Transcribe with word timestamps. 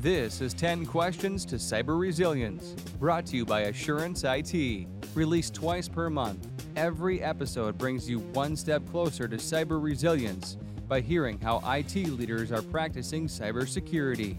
This 0.00 0.40
is 0.40 0.54
10 0.54 0.86
Questions 0.86 1.44
to 1.46 1.56
Cyber 1.56 1.98
Resilience, 1.98 2.70
brought 3.00 3.26
to 3.26 3.36
you 3.36 3.44
by 3.44 3.62
Assurance 3.62 4.22
IT. 4.22 4.86
Released 5.16 5.54
twice 5.54 5.88
per 5.88 6.08
month, 6.08 6.46
every 6.76 7.20
episode 7.20 7.76
brings 7.76 8.08
you 8.08 8.20
one 8.20 8.54
step 8.54 8.88
closer 8.92 9.26
to 9.26 9.38
cyber 9.38 9.82
resilience 9.82 10.56
by 10.86 11.00
hearing 11.00 11.40
how 11.40 11.60
IT 11.66 11.96
leaders 12.10 12.52
are 12.52 12.62
practicing 12.62 13.26
cybersecurity. 13.26 14.36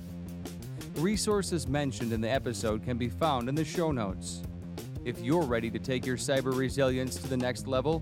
Resources 0.96 1.68
mentioned 1.68 2.14
in 2.14 2.22
the 2.22 2.30
episode 2.32 2.82
can 2.86 2.98
be 2.98 3.10
found 3.10 3.50
in 3.50 3.56
the 3.56 3.66
show 3.66 3.92
notes. 3.92 4.44
If 5.04 5.20
you're 5.20 5.44
ready 5.44 5.70
to 5.72 5.80
take 5.80 6.06
your 6.06 6.16
cyber 6.16 6.56
resilience 6.56 7.18
to 7.18 7.28
the 7.28 7.36
next 7.36 7.68
level, 7.68 8.02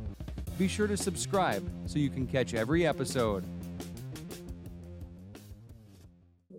be 0.59 0.67
sure 0.67 0.85
to 0.85 0.95
subscribe 0.95 1.67
so 1.87 1.97
you 1.97 2.11
can 2.11 2.27
catch 2.27 2.53
every 2.53 2.85
episode. 2.85 3.43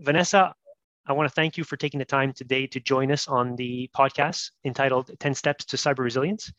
Vanessa, 0.01 0.55
I 1.09 1.15
want 1.15 1.27
to 1.27 1.35
thank 1.35 1.57
you 1.57 1.65
for 1.65 1.79
taking 1.79 1.99
the 1.99 2.05
time 2.05 2.35
today 2.35 2.67
to 2.67 2.81
join 2.81 3.11
us 3.11 3.29
on 3.29 3.57
the 3.57 3.89
podcast 3.97 4.51
entitled 4.67 5.11
10 5.19 5.35
Steps 5.35 5.65
to 5.65 5.79
Cyber 5.79 6.01
Resilience. 6.01 6.53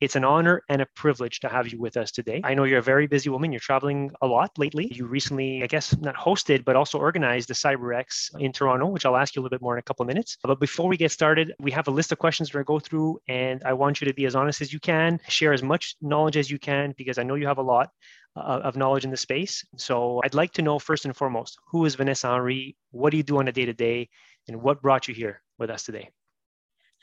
It's 0.00 0.16
an 0.16 0.24
honor 0.24 0.62
and 0.68 0.82
a 0.82 0.86
privilege 0.96 1.40
to 1.40 1.48
have 1.48 1.68
you 1.68 1.78
with 1.78 1.96
us 1.96 2.10
today. 2.10 2.40
I 2.44 2.54
know 2.54 2.64
you're 2.64 2.80
a 2.80 2.82
very 2.82 3.06
busy 3.06 3.30
woman. 3.30 3.52
You're 3.52 3.60
traveling 3.60 4.10
a 4.20 4.26
lot 4.26 4.50
lately. 4.58 4.90
You 4.92 5.06
recently, 5.06 5.62
I 5.62 5.66
guess, 5.66 5.96
not 5.96 6.16
hosted, 6.16 6.64
but 6.64 6.76
also 6.76 6.98
organized 6.98 7.48
the 7.48 7.54
CyberX 7.54 8.38
in 8.40 8.52
Toronto, 8.52 8.88
which 8.88 9.06
I'll 9.06 9.16
ask 9.16 9.34
you 9.34 9.40
a 9.40 9.42
little 9.42 9.54
bit 9.54 9.62
more 9.62 9.74
in 9.74 9.78
a 9.78 9.82
couple 9.82 10.02
of 10.02 10.08
minutes. 10.08 10.36
But 10.42 10.58
before 10.58 10.88
we 10.88 10.96
get 10.96 11.12
started, 11.12 11.54
we 11.60 11.70
have 11.70 11.86
a 11.88 11.92
list 11.92 12.10
of 12.12 12.18
questions 12.18 12.52
we're 12.52 12.64
going 12.64 12.80
to 12.80 12.84
go 12.84 12.88
through, 12.88 13.20
and 13.28 13.62
I 13.64 13.72
want 13.74 14.00
you 14.00 14.08
to 14.08 14.14
be 14.14 14.26
as 14.26 14.34
honest 14.34 14.60
as 14.60 14.72
you 14.72 14.80
can, 14.80 15.20
share 15.28 15.52
as 15.52 15.62
much 15.62 15.94
knowledge 16.02 16.36
as 16.36 16.50
you 16.50 16.58
can, 16.58 16.92
because 16.98 17.18
I 17.18 17.22
know 17.22 17.36
you 17.36 17.46
have 17.46 17.58
a 17.58 17.62
lot 17.62 17.90
uh, 18.36 18.60
of 18.64 18.76
knowledge 18.76 19.04
in 19.04 19.10
the 19.10 19.16
space. 19.16 19.64
So 19.76 20.20
I'd 20.24 20.34
like 20.34 20.52
to 20.54 20.62
know 20.62 20.78
first 20.78 21.04
and 21.04 21.16
foremost, 21.16 21.56
who 21.70 21.84
is 21.84 21.94
Vanessa 21.94 22.28
Henri? 22.28 22.76
What 22.90 23.10
do 23.10 23.16
you 23.16 23.22
do 23.22 23.38
on 23.38 23.48
a 23.48 23.52
day 23.52 23.66
to 23.66 23.72
day? 23.72 24.08
And 24.48 24.60
what 24.60 24.82
brought 24.82 25.08
you 25.08 25.14
here 25.14 25.40
with 25.58 25.70
us 25.70 25.84
today? 25.84 26.10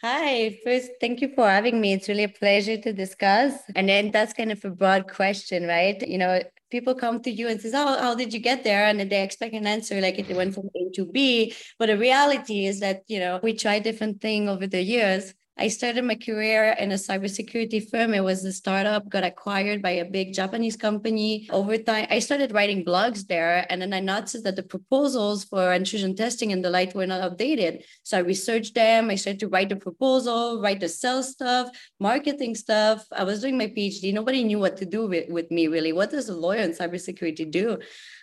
Hi, 0.01 0.57
first, 0.63 0.89
thank 0.99 1.21
you 1.21 1.29
for 1.35 1.47
having 1.47 1.79
me. 1.79 1.93
It's 1.93 2.07
really 2.09 2.23
a 2.23 2.29
pleasure 2.29 2.75
to 2.77 2.91
discuss. 2.91 3.53
And 3.75 3.87
then 3.87 4.09
that's 4.11 4.33
kind 4.33 4.51
of 4.51 4.63
a 4.65 4.71
broad 4.71 5.07
question, 5.07 5.67
right? 5.67 6.01
You 6.07 6.17
know, 6.17 6.41
people 6.71 6.95
come 6.95 7.21
to 7.21 7.29
you 7.29 7.47
and 7.47 7.61
says, 7.61 7.73
"Oh, 7.75 7.99
how 7.99 8.15
did 8.15 8.33
you 8.33 8.39
get 8.39 8.63
there?" 8.63 8.85
And 8.85 8.99
they 8.99 9.23
expect 9.23 9.53
an 9.53 9.67
answer 9.67 10.01
like 10.01 10.17
it 10.17 10.35
went 10.35 10.55
from 10.55 10.69
A 10.75 10.89
to 10.95 11.05
B. 11.05 11.53
But 11.77 11.87
the 11.87 11.97
reality 11.97 12.65
is 12.65 12.79
that 12.79 13.03
you 13.07 13.19
know 13.19 13.39
we 13.43 13.53
try 13.53 13.77
different 13.79 14.21
thing 14.21 14.49
over 14.49 14.65
the 14.65 14.81
years, 14.81 15.35
I 15.61 15.67
started 15.67 16.05
my 16.05 16.15
career 16.15 16.75
in 16.79 16.91
a 16.91 16.95
cybersecurity 16.95 17.87
firm. 17.87 18.15
It 18.15 18.23
was 18.23 18.43
a 18.43 18.51
startup, 18.51 19.07
got 19.07 19.23
acquired 19.23 19.79
by 19.83 19.91
a 19.91 20.05
big 20.05 20.33
Japanese 20.33 20.75
company. 20.75 21.47
Over 21.51 21.77
time, 21.77 22.07
I 22.09 22.17
started 22.17 22.51
writing 22.51 22.83
blogs 22.83 23.27
there. 23.27 23.67
And 23.69 23.79
then 23.79 23.93
I 23.93 23.99
noticed 23.99 24.43
that 24.43 24.55
the 24.55 24.63
proposals 24.63 25.43
for 25.43 25.71
intrusion 25.71 26.15
testing 26.15 26.51
and 26.51 26.65
the 26.65 26.71
light 26.71 26.95
were 26.95 27.05
not 27.05 27.21
updated. 27.21 27.83
So 28.01 28.17
I 28.17 28.21
researched 28.21 28.73
them. 28.73 29.11
I 29.11 29.15
started 29.15 29.39
to 29.41 29.49
write 29.49 29.69
the 29.69 29.75
proposal, 29.75 30.59
write 30.63 30.79
the 30.79 30.89
sales 30.89 31.29
stuff, 31.29 31.69
marketing 31.99 32.55
stuff. 32.55 33.05
I 33.15 33.23
was 33.23 33.41
doing 33.41 33.55
my 33.55 33.67
PhD. 33.67 34.11
Nobody 34.15 34.43
knew 34.43 34.57
what 34.57 34.77
to 34.77 34.85
do 34.87 35.05
with, 35.05 35.29
with 35.29 35.51
me, 35.51 35.67
really. 35.67 35.93
What 35.93 36.09
does 36.09 36.27
a 36.27 36.35
lawyer 36.35 36.61
in 36.61 36.71
cybersecurity 36.71 37.51
do? 37.51 37.77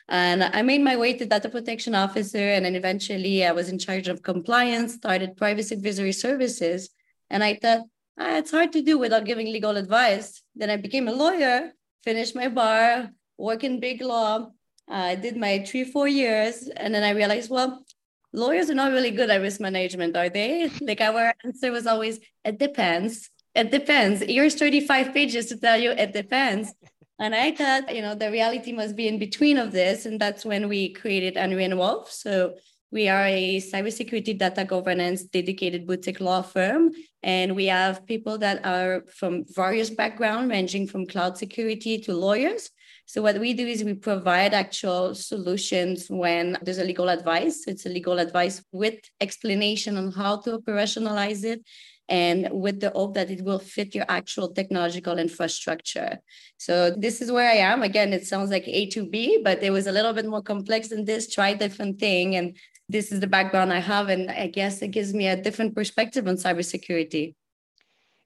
And 0.08 0.42
I 0.42 0.62
made 0.62 0.80
my 0.80 0.96
way 0.96 1.12
to 1.12 1.24
data 1.24 1.48
protection 1.48 1.94
officer. 1.94 2.48
And 2.54 2.64
then 2.64 2.74
eventually 2.74 3.46
I 3.46 3.52
was 3.52 3.68
in 3.68 3.78
charge 3.78 4.08
of 4.08 4.24
compliance, 4.24 4.94
started 4.94 5.36
privacy 5.36 5.76
advisory 5.76 6.10
services. 6.10 6.90
And 7.30 7.44
I 7.44 7.54
thought, 7.54 7.82
ah, 8.18 8.36
it's 8.38 8.50
hard 8.50 8.72
to 8.72 8.82
do 8.82 8.98
without 8.98 9.24
giving 9.24 9.46
legal 9.46 9.76
advice. 9.76 10.42
Then 10.54 10.70
I 10.70 10.76
became 10.76 11.08
a 11.08 11.12
lawyer, 11.12 11.72
finished 12.02 12.34
my 12.34 12.48
bar, 12.48 13.10
work 13.36 13.64
in 13.64 13.80
big 13.80 14.02
law. 14.02 14.50
I 14.88 15.14
did 15.14 15.36
my 15.36 15.64
three, 15.64 15.84
four 15.84 16.08
years. 16.08 16.68
And 16.76 16.94
then 16.94 17.04
I 17.04 17.10
realized, 17.10 17.50
well, 17.50 17.84
lawyers 18.32 18.70
are 18.70 18.74
not 18.74 18.92
really 18.92 19.10
good 19.10 19.30
at 19.30 19.40
risk 19.40 19.60
management, 19.60 20.16
are 20.16 20.28
they? 20.28 20.70
Like 20.80 21.00
our 21.00 21.34
answer 21.44 21.70
was 21.70 21.86
always, 21.86 22.20
it 22.44 22.58
depends. 22.58 23.30
It 23.54 23.70
depends. 23.70 24.22
Here's 24.22 24.54
35 24.54 25.12
pages 25.12 25.46
to 25.46 25.56
tell 25.56 25.78
you 25.78 25.90
it 25.90 26.12
depends. 26.12 26.72
And 27.18 27.34
I 27.34 27.50
thought, 27.50 27.94
you 27.94 28.00
know, 28.00 28.14
the 28.14 28.30
reality 28.30 28.72
must 28.72 28.94
be 28.94 29.08
in 29.08 29.18
between 29.18 29.58
of 29.58 29.72
this. 29.72 30.06
And 30.06 30.20
that's 30.20 30.44
when 30.44 30.68
we 30.68 30.92
created 30.92 31.36
Henri 31.36 31.64
and 31.64 31.76
Wolf. 31.76 32.12
So 32.12 32.54
we 32.90 33.08
are 33.08 33.26
a 33.26 33.60
cybersecurity 33.60 34.38
data 34.38 34.64
governance 34.64 35.22
dedicated 35.24 35.86
boutique 35.86 36.20
law 36.20 36.42
firm, 36.42 36.92
and 37.22 37.54
we 37.54 37.66
have 37.66 38.06
people 38.06 38.38
that 38.38 38.64
are 38.64 39.04
from 39.14 39.44
various 39.48 39.90
backgrounds, 39.90 40.50
ranging 40.50 40.86
from 40.86 41.06
cloud 41.06 41.36
security 41.36 41.98
to 41.98 42.14
lawyers. 42.14 42.70
So 43.06 43.22
what 43.22 43.40
we 43.40 43.54
do 43.54 43.66
is 43.66 43.84
we 43.84 43.94
provide 43.94 44.52
actual 44.52 45.14
solutions 45.14 46.06
when 46.08 46.58
there's 46.62 46.78
a 46.78 46.84
legal 46.84 47.08
advice. 47.08 47.64
It's 47.66 47.86
a 47.86 47.88
legal 47.88 48.18
advice 48.18 48.62
with 48.70 49.00
explanation 49.20 49.96
on 49.96 50.12
how 50.12 50.36
to 50.42 50.58
operationalize 50.58 51.42
it 51.44 51.62
and 52.08 52.48
with 52.50 52.80
the 52.80 52.90
hope 52.90 53.14
that 53.14 53.30
it 53.30 53.44
will 53.44 53.58
fit 53.58 53.94
your 53.94 54.06
actual 54.08 54.48
technological 54.48 55.18
infrastructure. 55.18 56.18
So 56.56 56.90
this 56.90 57.20
is 57.20 57.30
where 57.30 57.50
I 57.50 57.56
am. 57.56 57.82
Again, 57.82 58.12
it 58.12 58.26
sounds 58.26 58.50
like 58.50 58.66
A 58.66 58.86
to 58.90 59.06
B, 59.06 59.40
but 59.44 59.62
it 59.62 59.70
was 59.70 59.86
a 59.86 59.92
little 59.92 60.12
bit 60.12 60.26
more 60.26 60.42
complex 60.42 60.88
than 60.88 61.04
this, 61.04 61.32
try 61.32 61.54
different 61.54 61.98
thing. 61.98 62.36
And 62.36 62.56
this 62.88 63.12
is 63.12 63.20
the 63.20 63.26
background 63.26 63.72
I 63.72 63.80
have. 63.80 64.08
And 64.08 64.30
I 64.30 64.48
guess 64.48 64.82
it 64.82 64.88
gives 64.88 65.12
me 65.14 65.28
a 65.28 65.40
different 65.40 65.74
perspective 65.74 66.26
on 66.26 66.36
cybersecurity. 66.36 67.34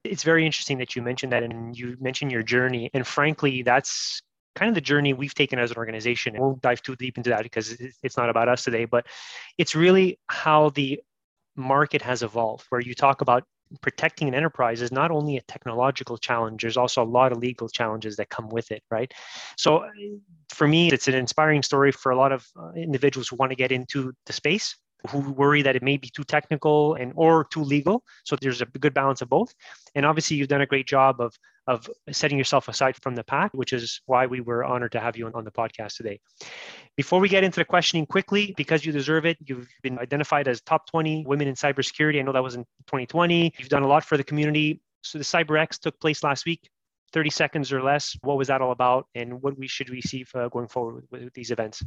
It's 0.03 0.23
very 0.23 0.45
interesting 0.45 0.77
that 0.79 0.95
you 0.95 1.01
mentioned 1.01 1.31
that 1.31 1.43
and 1.43 1.77
you 1.77 1.95
mentioned 1.99 2.31
your 2.31 2.43
journey. 2.43 2.89
And 2.93 3.07
frankly, 3.07 3.63
that's 3.63 4.21
kind 4.55 4.69
of 4.69 4.75
the 4.75 4.81
journey 4.81 5.13
we've 5.13 5.33
taken 5.33 5.59
as 5.59 5.71
an 5.71 5.77
organization. 5.77 6.35
And 6.35 6.43
we'll 6.43 6.55
dive 6.55 6.81
too 6.81 6.95
deep 6.95 7.17
into 7.17 7.29
that 7.29 7.43
because 7.43 7.75
it's 8.03 8.17
not 8.17 8.29
about 8.29 8.49
us 8.49 8.63
today, 8.63 8.85
but 8.85 9.05
it's 9.57 9.75
really 9.75 10.19
how 10.27 10.69
the 10.69 10.99
market 11.55 12.01
has 12.01 12.23
evolved, 12.23 12.65
where 12.69 12.81
you 12.81 12.93
talk 12.93 13.21
about 13.21 13.43
protecting 13.81 14.27
an 14.27 14.35
enterprise 14.35 14.81
is 14.81 14.91
not 14.91 15.11
only 15.11 15.37
a 15.37 15.41
technological 15.41 16.17
challenge, 16.17 16.61
there's 16.61 16.77
also 16.77 17.03
a 17.03 17.05
lot 17.05 17.31
of 17.31 17.39
legal 17.39 17.67
challenges 17.69 18.15
that 18.17 18.29
come 18.29 18.49
with 18.49 18.71
it, 18.71 18.83
right? 18.91 19.13
So 19.57 19.85
for 20.49 20.67
me, 20.67 20.89
it's 20.91 21.07
an 21.07 21.15
inspiring 21.15 21.63
story 21.63 21.91
for 21.91 22.11
a 22.11 22.17
lot 22.17 22.31
of 22.31 22.45
uh, 22.59 22.71
individuals 22.73 23.27
who 23.27 23.35
want 23.35 23.51
to 23.51 23.55
get 23.55 23.71
into 23.71 24.13
the 24.25 24.33
space 24.33 24.75
who 25.09 25.31
worry 25.31 25.61
that 25.61 25.75
it 25.75 25.83
may 25.83 25.97
be 25.97 26.09
too 26.09 26.23
technical 26.23 26.95
and 26.95 27.11
or 27.15 27.45
too 27.45 27.63
legal. 27.63 28.03
So 28.23 28.35
there's 28.39 28.61
a 28.61 28.65
good 28.65 28.93
balance 28.93 29.21
of 29.21 29.29
both. 29.29 29.53
And 29.95 30.05
obviously 30.05 30.37
you've 30.37 30.47
done 30.47 30.61
a 30.61 30.65
great 30.65 30.87
job 30.87 31.19
of 31.19 31.33
of 31.65 31.89
setting 32.11 32.37
yourself 32.37 32.67
aside 32.67 32.93
from 33.01 33.15
the 33.15 33.23
pack 33.23 33.49
which 33.53 33.71
is 33.71 34.01
why 34.05 34.25
we 34.25 34.41
were 34.41 34.65
honored 34.65 34.91
to 34.91 34.99
have 34.99 35.15
you 35.15 35.25
on, 35.25 35.33
on 35.33 35.45
the 35.45 35.51
podcast 35.51 35.95
today. 35.95 36.19
Before 36.97 37.21
we 37.21 37.29
get 37.29 37.45
into 37.45 37.59
the 37.59 37.65
questioning 37.65 38.05
quickly 38.05 38.53
because 38.57 38.85
you 38.85 38.91
deserve 38.91 39.25
it 39.25 39.37
you've 39.45 39.69
been 39.81 39.97
identified 39.97 40.49
as 40.49 40.59
top 40.61 40.89
20 40.89 41.25
women 41.25 41.47
in 41.47 41.55
cybersecurity. 41.55 42.19
I 42.19 42.21
know 42.23 42.33
that 42.33 42.43
was 42.43 42.55
in 42.55 42.63
2020 42.87 43.53
you've 43.57 43.69
done 43.69 43.83
a 43.83 43.87
lot 43.87 44.03
for 44.03 44.17
the 44.17 44.23
community. 44.23 44.81
So 45.03 45.17
the 45.17 45.23
cyberx 45.23 45.79
took 45.79 45.99
place 46.01 46.21
last 46.21 46.45
week 46.45 46.69
30 47.13 47.29
seconds 47.29 47.71
or 47.71 47.81
less. 47.81 48.17
What 48.23 48.37
was 48.37 48.47
that 48.49 48.61
all 48.61 48.71
about? 48.71 49.07
And 49.15 49.41
what 49.41 49.57
we 49.57 49.67
should 49.67 49.89
receive 49.89 50.29
uh, 50.35 50.49
going 50.49 50.67
forward 50.67 51.05
with, 51.11 51.23
with 51.23 51.33
these 51.33 51.51
events 51.51 51.83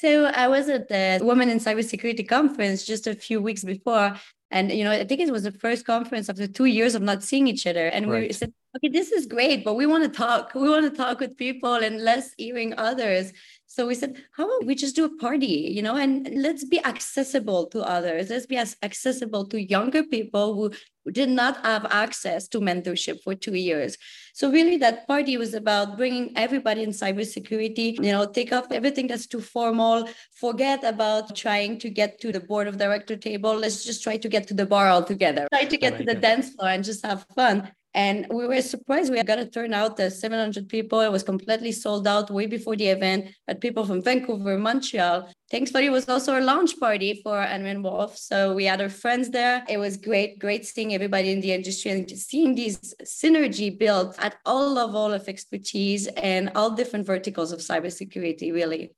so 0.00 0.24
I 0.24 0.48
was 0.48 0.68
at 0.68 0.88
the 0.88 1.20
Women 1.22 1.50
in 1.50 1.58
Cybersecurity 1.58 2.26
conference 2.26 2.86
just 2.86 3.06
a 3.06 3.14
few 3.14 3.42
weeks 3.42 3.62
before. 3.62 4.16
And, 4.50 4.72
you 4.72 4.82
know, 4.82 4.90
I 4.90 5.04
think 5.04 5.20
it 5.20 5.30
was 5.30 5.42
the 5.42 5.52
first 5.52 5.84
conference 5.84 6.28
after 6.30 6.46
two 6.46 6.64
years 6.64 6.94
of 6.94 7.02
not 7.02 7.22
seeing 7.22 7.46
each 7.46 7.66
other. 7.66 7.86
And 7.86 8.10
right. 8.10 8.28
we 8.28 8.32
said, 8.32 8.54
okay, 8.76 8.88
this 8.88 9.12
is 9.12 9.26
great, 9.26 9.64
but 9.64 9.74
we 9.74 9.86
want 9.86 10.04
to 10.04 10.10
talk. 10.10 10.54
We 10.54 10.68
want 10.68 10.84
to 10.90 10.96
talk 10.96 11.20
with 11.20 11.36
people 11.36 11.74
and 11.74 12.02
less 12.02 12.32
hearing 12.38 12.74
others. 12.78 13.32
So 13.66 13.86
we 13.86 13.94
said, 13.94 14.22
how 14.32 14.46
about 14.46 14.66
we 14.66 14.74
just 14.74 14.96
do 14.96 15.04
a 15.04 15.16
party, 15.18 15.70
you 15.72 15.80
know, 15.80 15.96
and 15.96 16.28
let's 16.34 16.64
be 16.64 16.84
accessible 16.84 17.66
to 17.68 17.82
others. 17.82 18.28
Let's 18.28 18.46
be 18.46 18.56
as 18.56 18.76
accessible 18.82 19.46
to 19.46 19.62
younger 19.62 20.02
people 20.02 20.54
who 20.54 20.72
did 21.12 21.28
not 21.28 21.64
have 21.64 21.86
access 21.90 22.48
to 22.48 22.60
mentorship 22.60 23.22
for 23.22 23.34
two 23.34 23.54
years. 23.54 23.96
So 24.34 24.50
really 24.50 24.76
that 24.78 25.06
party 25.06 25.36
was 25.36 25.54
about 25.54 25.96
bringing 25.96 26.32
everybody 26.36 26.82
in 26.82 26.90
cybersecurity, 26.90 27.94
you 27.94 28.12
know, 28.12 28.26
take 28.26 28.52
off 28.52 28.70
everything 28.70 29.06
that's 29.06 29.26
too 29.26 29.40
formal, 29.40 30.08
forget 30.34 30.84
about 30.84 31.34
trying 31.36 31.78
to 31.78 31.90
get 31.90 32.20
to 32.20 32.32
the 32.32 32.40
board 32.40 32.66
of 32.66 32.76
director 32.76 33.16
table. 33.16 33.54
Let's 33.54 33.84
just 33.84 34.02
try 34.02 34.16
to 34.16 34.28
get 34.28 34.48
to 34.48 34.54
the 34.54 34.66
bar 34.66 34.88
altogether, 34.88 35.46
try 35.52 35.64
to 35.64 35.76
get 35.76 35.92
like 35.92 36.00
to 36.00 36.04
the 36.06 36.18
it. 36.18 36.20
dance 36.20 36.50
floor 36.50 36.70
and 36.70 36.84
just 36.84 37.04
have 37.06 37.24
fun. 37.34 37.70
And 37.92 38.26
we 38.30 38.46
were 38.46 38.62
surprised. 38.62 39.10
We 39.10 39.22
got 39.24 39.40
a 39.40 39.46
turnout 39.46 39.98
of 39.98 40.12
700 40.12 40.68
people. 40.68 41.00
It 41.00 41.10
was 41.10 41.24
completely 41.24 41.72
sold 41.72 42.06
out 42.06 42.30
way 42.30 42.46
before 42.46 42.76
the 42.76 42.86
event. 42.86 43.30
But 43.46 43.60
people 43.60 43.84
from 43.84 44.00
Vancouver, 44.00 44.56
Montreal. 44.58 45.28
Thankfully, 45.50 45.86
it 45.86 45.92
was 45.92 46.08
also 46.08 46.38
a 46.38 46.40
launch 46.40 46.78
party 46.78 47.20
for 47.24 47.40
and 47.40 47.82
Wolf. 47.82 48.16
So 48.16 48.54
we 48.54 48.64
had 48.64 48.80
our 48.80 48.88
friends 48.88 49.30
there. 49.30 49.64
It 49.68 49.78
was 49.78 49.96
great, 49.96 50.38
great 50.38 50.64
seeing 50.64 50.94
everybody 50.94 51.32
in 51.32 51.40
the 51.40 51.52
industry 51.52 51.90
and 51.90 52.08
seeing 52.08 52.54
these 52.54 52.94
synergy 53.02 53.76
built 53.76 54.14
at 54.20 54.36
all 54.46 54.72
level 54.72 55.12
of 55.12 55.28
expertise 55.28 56.06
and 56.06 56.52
all 56.54 56.70
different 56.70 57.06
verticals 57.06 57.50
of 57.50 57.58
cybersecurity, 57.58 58.52
really. 58.52 58.92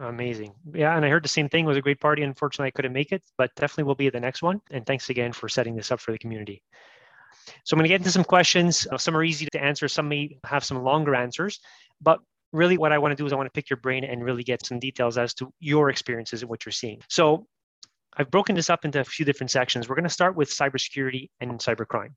Amazing. 0.00 0.54
Yeah, 0.72 0.96
and 0.96 1.04
I 1.04 1.08
heard 1.08 1.24
the 1.24 1.28
same 1.28 1.48
thing. 1.48 1.64
It 1.64 1.68
was 1.68 1.76
a 1.76 1.82
great 1.82 2.00
party. 2.00 2.22
Unfortunately, 2.22 2.68
I 2.68 2.72
couldn't 2.72 2.92
make 2.92 3.12
it, 3.12 3.22
but 3.38 3.54
definitely 3.56 3.84
will 3.84 3.94
be 3.94 4.06
at 4.08 4.12
the 4.12 4.20
next 4.20 4.42
one. 4.42 4.60
And 4.70 4.86
thanks 4.86 5.10
again 5.10 5.32
for 5.32 5.48
setting 5.48 5.76
this 5.76 5.90
up 5.92 6.00
for 6.00 6.12
the 6.12 6.18
community. 6.18 6.62
So 7.64 7.74
I'm 7.74 7.78
going 7.78 7.84
to 7.84 7.88
get 7.88 8.00
into 8.00 8.10
some 8.10 8.24
questions. 8.24 8.86
Uh, 8.90 8.98
some 8.98 9.16
are 9.16 9.24
easy 9.24 9.46
to 9.52 9.62
answer, 9.62 9.88
some 9.88 10.08
may 10.08 10.38
have 10.44 10.64
some 10.64 10.82
longer 10.82 11.14
answers. 11.14 11.60
But 12.00 12.20
really, 12.52 12.78
what 12.78 12.92
I 12.92 12.98
want 12.98 13.12
to 13.12 13.16
do 13.16 13.26
is 13.26 13.32
I 13.32 13.36
want 13.36 13.46
to 13.46 13.52
pick 13.52 13.70
your 13.70 13.78
brain 13.78 14.04
and 14.04 14.24
really 14.24 14.44
get 14.44 14.64
some 14.64 14.78
details 14.78 15.18
as 15.18 15.34
to 15.34 15.52
your 15.60 15.90
experiences 15.90 16.42
and 16.42 16.50
what 16.50 16.64
you're 16.64 16.72
seeing. 16.72 17.00
So 17.08 17.46
I've 18.16 18.30
broken 18.30 18.54
this 18.54 18.70
up 18.70 18.84
into 18.84 19.00
a 19.00 19.04
few 19.04 19.24
different 19.24 19.50
sections. 19.50 19.88
We're 19.88 19.96
going 19.96 20.04
to 20.04 20.10
start 20.10 20.36
with 20.36 20.50
cybersecurity 20.50 21.30
and 21.40 21.58
cybercrime 21.58 22.10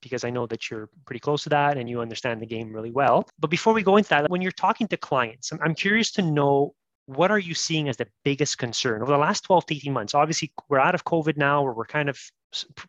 because 0.00 0.24
I 0.24 0.30
know 0.30 0.46
that 0.46 0.70
you're 0.70 0.88
pretty 1.06 1.20
close 1.20 1.44
to 1.44 1.50
that 1.50 1.76
and 1.76 1.88
you 1.88 2.00
understand 2.00 2.40
the 2.40 2.46
game 2.46 2.72
really 2.72 2.90
well. 2.90 3.28
But 3.38 3.50
before 3.50 3.72
we 3.72 3.82
go 3.82 3.96
into 3.96 4.08
that, 4.10 4.30
when 4.30 4.42
you're 4.42 4.50
talking 4.52 4.88
to 4.88 4.96
clients, 4.96 5.52
I'm 5.62 5.74
curious 5.74 6.10
to 6.12 6.22
know 6.22 6.74
what 7.06 7.30
are 7.30 7.38
you 7.38 7.54
seeing 7.54 7.88
as 7.88 7.96
the 7.96 8.08
biggest 8.24 8.58
concern 8.58 9.02
over 9.02 9.12
the 9.12 9.18
last 9.18 9.42
12 9.44 9.66
to 9.66 9.74
18 9.76 9.92
months? 9.92 10.14
Obviously, 10.14 10.52
we're 10.68 10.78
out 10.78 10.94
of 10.94 11.04
COVID 11.04 11.36
now, 11.36 11.64
or 11.64 11.72
we're 11.74 11.84
kind 11.84 12.08
of 12.08 12.18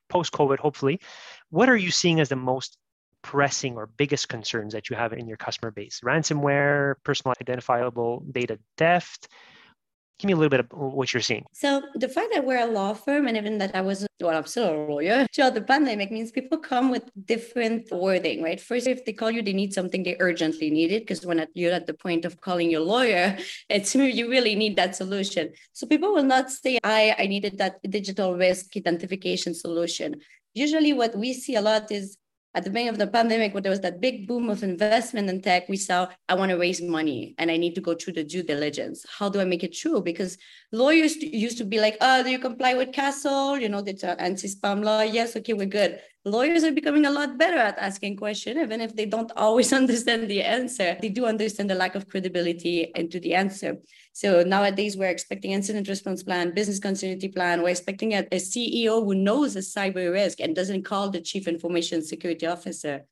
post 0.10 0.32
COVID, 0.34 0.60
hopefully. 0.60 1.00
What 1.50 1.70
are 1.70 1.78
you 1.78 1.92
seeing 1.92 2.20
as 2.20 2.30
the 2.30 2.36
most 2.36 2.78
pressing 3.22 3.76
or 3.76 3.88
biggest 3.88 4.30
concerns 4.30 4.74
that 4.74 4.90
you 4.90 4.96
have 4.96 5.14
in 5.14 5.28
your 5.28 5.38
customer 5.38 5.72
base? 5.72 6.02
Ransomware, 6.04 6.96
personal 7.04 7.36
identifiable 7.42 8.24
data 8.32 8.60
theft, 8.78 9.28
give 10.20 10.28
me 10.28 10.34
a 10.34 10.36
little 10.36 10.50
bit 10.50 10.62
of 10.62 10.68
what 10.72 11.14
you're 11.14 11.22
seeing. 11.22 11.46
So 11.54 11.82
the 11.96 12.08
fact 12.08 12.30
that 12.34 12.46
we're 12.46 12.60
a 12.60 12.66
law 12.66 12.94
firm 12.94 13.28
and 13.28 13.36
even 13.36 13.58
that 13.58 13.76
I 13.76 13.82
was, 13.82 14.06
well, 14.22 14.36
I'm 14.36 14.46
still 14.46 14.70
a 14.70 14.78
lawyer, 14.88 15.28
throughout 15.36 15.54
the 15.54 15.62
pandemic 15.62 16.12
means 16.12 16.32
people 16.32 16.58
come 16.58 16.90
with 16.92 17.04
different 17.26 17.92
wording, 17.92 18.44
right? 18.44 18.60
First, 18.60 18.88
if 18.88 19.06
they 19.06 19.14
call 19.14 19.32
you, 19.32 19.42
they 19.42 19.54
need 19.54 19.74
something 19.74 20.04
they 20.04 20.16
urgently 20.20 20.70
need 20.70 20.92
it 20.92 21.02
because 21.02 21.26
when 21.26 21.46
you're 21.54 21.74
at 21.74 21.88
the 21.88 21.94
point 21.94 22.26
of 22.26 22.42
calling 22.42 22.70
your 22.70 22.82
lawyer, 22.82 23.38
it's 23.70 23.96
you 23.96 24.30
really 24.30 24.56
need 24.56 24.76
that 24.78 24.96
solution. 24.96 25.52
So 25.74 25.88
people 25.88 26.14
will 26.14 26.24
not 26.24 26.52
say, 26.52 26.80
I, 26.84 27.16
I 27.18 27.28
needed 27.28 27.58
that 27.58 27.80
digital 27.90 28.36
risk 28.36 28.78
identification 28.78 29.54
solution. 29.54 30.22
Usually 30.54 30.94
what 30.94 31.18
we 31.18 31.34
see 31.34 31.56
a 31.56 31.62
lot 31.62 31.92
is 31.92 32.18
at 32.56 32.64
the 32.64 32.70
beginning 32.70 32.90
of 32.90 32.98
the 32.98 33.08
pandemic, 33.08 33.54
when 33.54 33.64
there 33.64 33.72
was 33.72 33.82
that 33.82 34.00
big 34.00 34.28
boom 34.28 34.50
of 34.50 34.62
investment 34.62 35.30
in 35.30 35.42
tech, 35.42 35.68
we 35.68 35.78
saw, 35.78 36.08
I 36.30 36.36
want 36.36 36.52
to 36.52 36.58
raise 36.58 36.82
money 36.82 37.34
and 37.40 37.50
I 37.50 37.58
need 37.58 37.74
to 37.76 37.82
go 37.82 37.96
through 37.96 38.14
the 38.14 38.24
due 38.24 38.44
diligence. 38.44 39.06
How 39.10 39.30
do 39.30 39.42
I 39.42 39.46
make 39.46 39.64
it 39.64 39.74
true? 39.74 40.02
Because 40.02 40.38
lawyers 40.72 41.16
used 41.16 41.58
to 41.58 41.66
be 41.66 41.80
like, 41.80 41.98
oh, 42.02 42.22
do 42.22 42.30
you 42.30 42.40
comply 42.40 42.76
with 42.76 42.92
CASL? 42.92 43.60
You 43.60 43.70
know, 43.70 43.82
the 43.82 44.16
anti-spam 44.20 44.84
law. 44.84 45.02
Yes, 45.02 45.36
okay, 45.36 45.54
we're 45.54 45.66
good 45.66 46.00
lawyers 46.26 46.64
are 46.64 46.72
becoming 46.72 47.06
a 47.06 47.12
lot 47.12 47.38
better 47.38 47.58
at 47.58 47.78
asking 47.78 48.18
questions, 48.18 48.58
even 48.58 48.82
if 48.82 48.96
they 48.96 49.06
don't 49.06 49.32
always 49.36 49.74
understand 49.82 50.30
the 50.30 50.42
answer. 50.42 50.98
They 51.02 51.10
do 51.10 51.26
understand 51.26 51.70
the 51.70 51.76
lack 51.76 51.96
of 51.96 52.10
credibility 52.10 52.92
into 52.96 53.20
the 53.20 53.36
answer. 53.36 53.78
So 54.14 54.44
nowadays, 54.44 54.96
we're 54.96 55.10
expecting 55.10 55.52
incident 55.52 55.88
response 55.88 56.24
plan, 56.24 56.54
business 56.54 56.80
continuity 56.80 57.30
plan. 57.30 57.62
We're 57.62 57.70
expecting 57.70 58.14
a, 58.14 58.20
a 58.32 58.38
CEO 58.38 59.04
who 59.04 59.16
knows 59.16 59.56
a 59.56 59.60
cyber 59.60 60.12
risk 60.12 60.40
and 60.40 60.56
doesn't 60.56 60.84
call 60.84 61.10
the 61.10 61.22
chief 61.22 61.48
information 61.48 62.04
security 62.04 62.46
officer. 62.46 63.06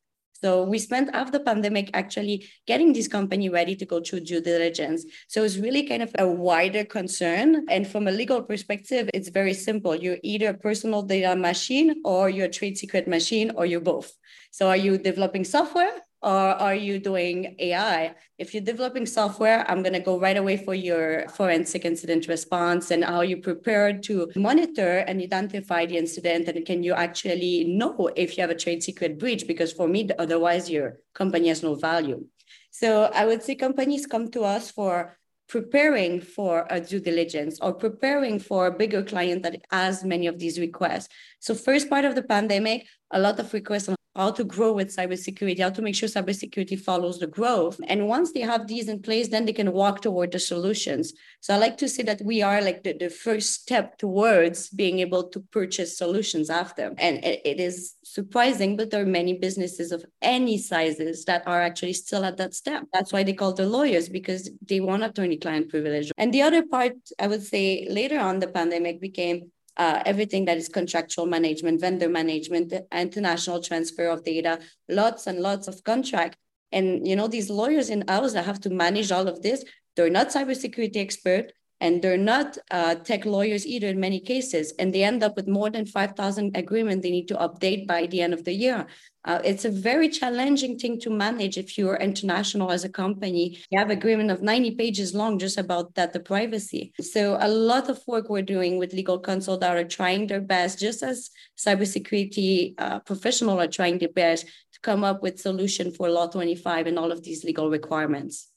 So 0.43 0.63
we 0.63 0.79
spent 0.79 1.09
after 1.13 1.37
the 1.37 1.43
pandemic 1.43 1.91
actually 1.93 2.49
getting 2.65 2.93
this 2.93 3.07
company 3.07 3.49
ready 3.49 3.75
to 3.75 3.85
go 3.85 4.01
through 4.01 4.21
due 4.21 4.41
diligence. 4.41 5.05
So 5.27 5.43
it's 5.43 5.57
really 5.57 5.83
kind 5.83 6.01
of 6.01 6.15
a 6.17 6.27
wider 6.27 6.83
concern. 6.83 7.65
And 7.69 7.87
from 7.87 8.07
a 8.07 8.11
legal 8.11 8.41
perspective, 8.41 9.09
it's 9.13 9.29
very 9.29 9.53
simple. 9.53 9.95
You're 9.95 10.17
either 10.23 10.49
a 10.49 10.53
personal 10.53 11.03
data 11.03 11.35
machine 11.35 12.01
or 12.03 12.29
you're 12.29 12.47
a 12.47 12.49
trade 12.49 12.77
secret 12.77 13.07
machine 13.07 13.51
or 13.55 13.65
you're 13.67 13.81
both. 13.81 14.11
So 14.49 14.67
are 14.67 14.77
you 14.77 14.97
developing 14.97 15.43
software 15.45 15.93
or 16.21 16.29
are 16.31 16.75
you 16.75 16.99
doing 16.99 17.55
AI? 17.57 18.13
If 18.37 18.53
you're 18.53 18.63
developing 18.63 19.05
software, 19.05 19.65
I'm 19.69 19.81
going 19.81 19.93
to 19.93 19.99
go 19.99 20.19
right 20.19 20.37
away 20.37 20.57
for 20.57 20.75
your 20.75 21.27
forensic 21.29 21.83
incident 21.83 22.27
response 22.27 22.91
and 22.91 23.03
how 23.03 23.21
you 23.21 23.37
prepared 23.37 24.03
to 24.03 24.31
monitor 24.35 24.99
and 24.99 25.21
identify 25.21 25.85
the 25.85 25.97
incident. 25.97 26.47
And 26.47 26.65
can 26.65 26.83
you 26.83 26.93
actually 26.93 27.63
know 27.63 28.09
if 28.15 28.37
you 28.37 28.41
have 28.41 28.51
a 28.51 28.55
trade 28.55 28.83
secret 28.83 29.17
breach? 29.17 29.47
Because 29.47 29.71
for 29.71 29.87
me, 29.87 30.09
otherwise 30.19 30.69
your 30.69 30.99
company 31.13 31.47
has 31.47 31.63
no 31.63 31.75
value. 31.75 32.25
So 32.69 33.03
I 33.13 33.25
would 33.25 33.41
say 33.43 33.55
companies 33.55 34.05
come 34.05 34.29
to 34.31 34.43
us 34.43 34.69
for 34.69 35.17
preparing 35.49 36.21
for 36.21 36.65
a 36.69 36.79
due 36.79 37.01
diligence 37.01 37.59
or 37.61 37.73
preparing 37.73 38.39
for 38.39 38.67
a 38.67 38.71
bigger 38.71 39.03
client 39.03 39.43
that 39.43 39.59
has 39.69 40.03
many 40.03 40.27
of 40.27 40.39
these 40.39 40.57
requests. 40.57 41.09
So 41.39 41.53
first 41.55 41.89
part 41.89 42.05
of 42.05 42.15
the 42.15 42.23
pandemic, 42.23 42.87
a 43.11 43.19
lot 43.19 43.37
of 43.37 43.53
requests 43.53 43.89
on 43.89 43.95
how 44.15 44.29
to 44.31 44.43
grow 44.43 44.73
with 44.73 44.95
cybersecurity, 44.95 45.59
how 45.59 45.69
to 45.69 45.81
make 45.81 45.95
sure 45.95 46.09
cybersecurity 46.09 46.79
follows 46.79 47.19
the 47.19 47.27
growth. 47.27 47.79
And 47.87 48.07
once 48.07 48.33
they 48.33 48.41
have 48.41 48.67
these 48.67 48.89
in 48.89 49.01
place, 49.01 49.29
then 49.29 49.45
they 49.45 49.53
can 49.53 49.71
walk 49.71 50.01
toward 50.01 50.31
the 50.33 50.39
solutions. 50.39 51.13
So 51.39 51.53
I 51.53 51.57
like 51.57 51.77
to 51.77 51.87
say 51.87 52.03
that 52.03 52.21
we 52.21 52.41
are 52.41 52.61
like 52.61 52.83
the, 52.83 52.93
the 52.93 53.09
first 53.09 53.53
step 53.53 53.97
towards 53.97 54.69
being 54.69 54.99
able 54.99 55.29
to 55.29 55.39
purchase 55.39 55.97
solutions 55.97 56.49
after. 56.49 56.93
And 56.97 57.23
it, 57.23 57.41
it 57.45 57.59
is 57.59 57.95
surprising, 58.03 58.75
but 58.75 58.89
there 58.89 59.01
are 59.01 59.05
many 59.05 59.37
businesses 59.37 59.91
of 59.93 60.03
any 60.21 60.57
sizes 60.57 61.23
that 61.25 61.47
are 61.47 61.61
actually 61.61 61.93
still 61.93 62.25
at 62.25 62.37
that 62.37 62.53
step. 62.53 62.83
That's 62.93 63.13
why 63.13 63.23
they 63.23 63.33
call 63.33 63.53
the 63.53 63.65
lawyers 63.65 64.09
because 64.09 64.49
they 64.67 64.81
want 64.81 65.03
attorney-client 65.03 65.69
privilege. 65.69 66.11
And 66.17 66.33
the 66.33 66.41
other 66.41 66.63
part, 66.63 66.93
I 67.17 67.27
would 67.27 67.43
say 67.43 67.87
later 67.89 68.19
on 68.19 68.39
the 68.39 68.47
pandemic 68.47 68.99
became 68.99 69.51
uh, 69.77 70.01
everything 70.05 70.45
that 70.45 70.57
is 70.57 70.69
contractual 70.69 71.25
management, 71.25 71.81
vendor 71.81 72.09
management, 72.09 72.73
international 72.93 73.61
transfer 73.61 74.07
of 74.07 74.23
data, 74.23 74.59
lots 74.89 75.27
and 75.27 75.39
lots 75.39 75.67
of 75.67 75.83
contract. 75.83 76.37
And 76.71 77.07
you 77.07 77.15
know, 77.15 77.27
these 77.27 77.49
lawyers 77.49 77.89
in 77.89 78.07
house 78.07 78.33
that 78.33 78.45
have 78.45 78.61
to 78.61 78.69
manage 78.69 79.11
all 79.11 79.27
of 79.27 79.41
this, 79.41 79.63
they're 79.95 80.09
not 80.09 80.29
cybersecurity 80.29 80.97
expert 80.97 81.51
and 81.81 82.01
they're 82.01 82.15
not 82.15 82.57
uh, 82.69 82.95
tech 82.95 83.25
lawyers 83.25 83.65
either 83.65 83.87
in 83.87 83.99
many 83.99 84.19
cases. 84.19 84.71
And 84.77 84.93
they 84.93 85.03
end 85.03 85.23
up 85.23 85.35
with 85.35 85.47
more 85.47 85.71
than 85.71 85.87
5,000 85.87 86.55
agreements 86.55 87.03
they 87.03 87.09
need 87.09 87.27
to 87.29 87.35
update 87.35 87.87
by 87.87 88.05
the 88.05 88.21
end 88.21 88.33
of 88.33 88.45
the 88.45 88.53
year. 88.53 88.85
Uh, 89.25 89.39
it's 89.43 89.65
a 89.65 89.69
very 89.69 90.07
challenging 90.09 90.77
thing 90.77 90.99
to 90.99 91.09
manage 91.09 91.57
if 91.57 91.77
you're 91.77 91.95
international 91.95 92.71
as 92.71 92.83
a 92.83 92.89
company. 92.89 93.59
You 93.71 93.79
have 93.79 93.89
agreement 93.89 94.29
of 94.29 94.41
90 94.43 94.71
pages 94.75 95.13
long 95.13 95.39
just 95.39 95.57
about 95.57 95.95
that, 95.95 96.13
the 96.13 96.19
privacy. 96.19 96.93
So 97.01 97.37
a 97.39 97.47
lot 97.47 97.89
of 97.89 97.99
work 98.07 98.29
we're 98.29 98.41
doing 98.41 98.77
with 98.77 98.93
legal 98.93 99.19
counsel 99.19 99.57
that 99.57 99.75
are 99.75 99.83
trying 99.83 100.27
their 100.27 100.41
best, 100.41 100.79
just 100.79 101.01
as 101.03 101.31
cybersecurity 101.57 102.75
uh, 102.77 102.99
professionals 102.99 103.59
are 103.59 103.67
trying 103.67 103.97
their 103.97 104.09
best 104.09 104.45
to 104.45 104.79
come 104.81 105.03
up 105.03 105.23
with 105.23 105.39
solution 105.39 105.91
for 105.91 106.09
Law 106.09 106.27
25 106.27 106.87
and 106.87 106.99
all 106.99 107.11
of 107.11 107.23
these 107.23 107.43
legal 107.43 107.69
requirements. 107.69 108.50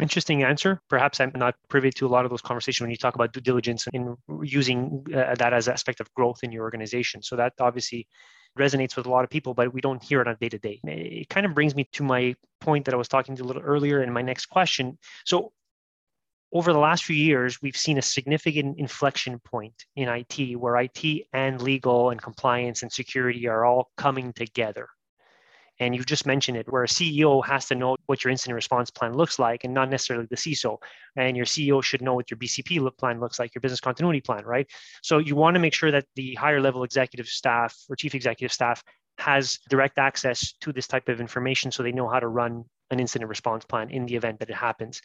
Interesting 0.00 0.42
answer. 0.42 0.80
Perhaps 0.88 1.20
I'm 1.20 1.32
not 1.34 1.54
privy 1.68 1.90
to 1.90 2.06
a 2.06 2.08
lot 2.08 2.24
of 2.24 2.30
those 2.30 2.40
conversations 2.40 2.80
when 2.80 2.90
you 2.90 2.96
talk 2.96 3.14
about 3.14 3.32
due 3.32 3.42
diligence 3.42 3.86
and 3.92 4.16
using 4.42 5.04
uh, 5.14 5.34
that 5.34 5.52
as 5.52 5.68
aspect 5.68 6.00
of 6.00 6.12
growth 6.14 6.38
in 6.42 6.50
your 6.50 6.62
organization. 6.62 7.22
So 7.22 7.36
that 7.36 7.52
obviously 7.60 8.08
resonates 8.58 8.96
with 8.96 9.06
a 9.06 9.10
lot 9.10 9.22
of 9.22 9.28
people, 9.28 9.52
but 9.52 9.72
we 9.72 9.82
don't 9.82 10.02
hear 10.02 10.22
it 10.22 10.28
on 10.28 10.36
day 10.40 10.48
to 10.48 10.58
day. 10.58 10.80
It 10.84 11.28
kind 11.28 11.44
of 11.44 11.54
brings 11.54 11.74
me 11.74 11.88
to 11.92 12.02
my 12.02 12.34
point 12.60 12.86
that 12.86 12.94
I 12.94 12.96
was 12.96 13.08
talking 13.08 13.36
to 13.36 13.42
a 13.42 13.44
little 13.44 13.62
earlier 13.62 14.02
in 14.02 14.12
my 14.12 14.22
next 14.22 14.46
question. 14.46 14.98
So, 15.24 15.52
over 16.54 16.74
the 16.74 16.78
last 16.78 17.04
few 17.04 17.16
years, 17.16 17.62
we've 17.62 17.76
seen 17.76 17.96
a 17.96 18.02
significant 18.02 18.78
inflection 18.78 19.38
point 19.38 19.86
in 19.96 20.08
IT 20.08 20.58
where 20.58 20.76
IT 20.76 21.02
and 21.32 21.62
legal 21.62 22.10
and 22.10 22.20
compliance 22.20 22.82
and 22.82 22.92
security 22.92 23.48
are 23.48 23.64
all 23.64 23.90
coming 23.96 24.34
together. 24.34 24.88
And 25.80 25.94
you 25.96 26.04
just 26.04 26.26
mentioned 26.26 26.56
it, 26.56 26.70
where 26.70 26.84
a 26.84 26.88
CEO 26.88 27.44
has 27.44 27.66
to 27.66 27.74
know 27.74 27.96
what 28.06 28.22
your 28.22 28.30
incident 28.30 28.54
response 28.54 28.90
plan 28.90 29.14
looks 29.14 29.38
like 29.38 29.64
and 29.64 29.72
not 29.72 29.90
necessarily 29.90 30.26
the 30.30 30.36
CISO. 30.36 30.76
And 31.16 31.36
your 31.36 31.46
CEO 31.46 31.82
should 31.82 32.02
know 32.02 32.14
what 32.14 32.30
your 32.30 32.38
BCP 32.38 32.80
look 32.80 32.96
plan 32.98 33.20
looks 33.20 33.38
like, 33.38 33.54
your 33.54 33.60
business 33.60 33.80
continuity 33.80 34.20
plan, 34.20 34.44
right? 34.44 34.70
So 35.02 35.18
you 35.18 35.34
want 35.34 35.54
to 35.54 35.60
make 35.60 35.74
sure 35.74 35.90
that 35.90 36.06
the 36.14 36.34
higher 36.34 36.60
level 36.60 36.84
executive 36.84 37.26
staff 37.26 37.76
or 37.88 37.96
chief 37.96 38.14
executive 38.14 38.52
staff 38.52 38.82
has 39.18 39.58
direct 39.68 39.98
access 39.98 40.52
to 40.60 40.72
this 40.72 40.86
type 40.86 41.08
of 41.08 41.20
information 41.20 41.70
so 41.70 41.82
they 41.82 41.92
know 41.92 42.08
how 42.08 42.20
to 42.20 42.28
run 42.28 42.64
an 42.90 43.00
incident 43.00 43.28
response 43.28 43.64
plan 43.64 43.90
in 43.90 44.06
the 44.06 44.14
event 44.14 44.38
that 44.38 44.50
it 44.50 44.56
happens. 44.56 45.00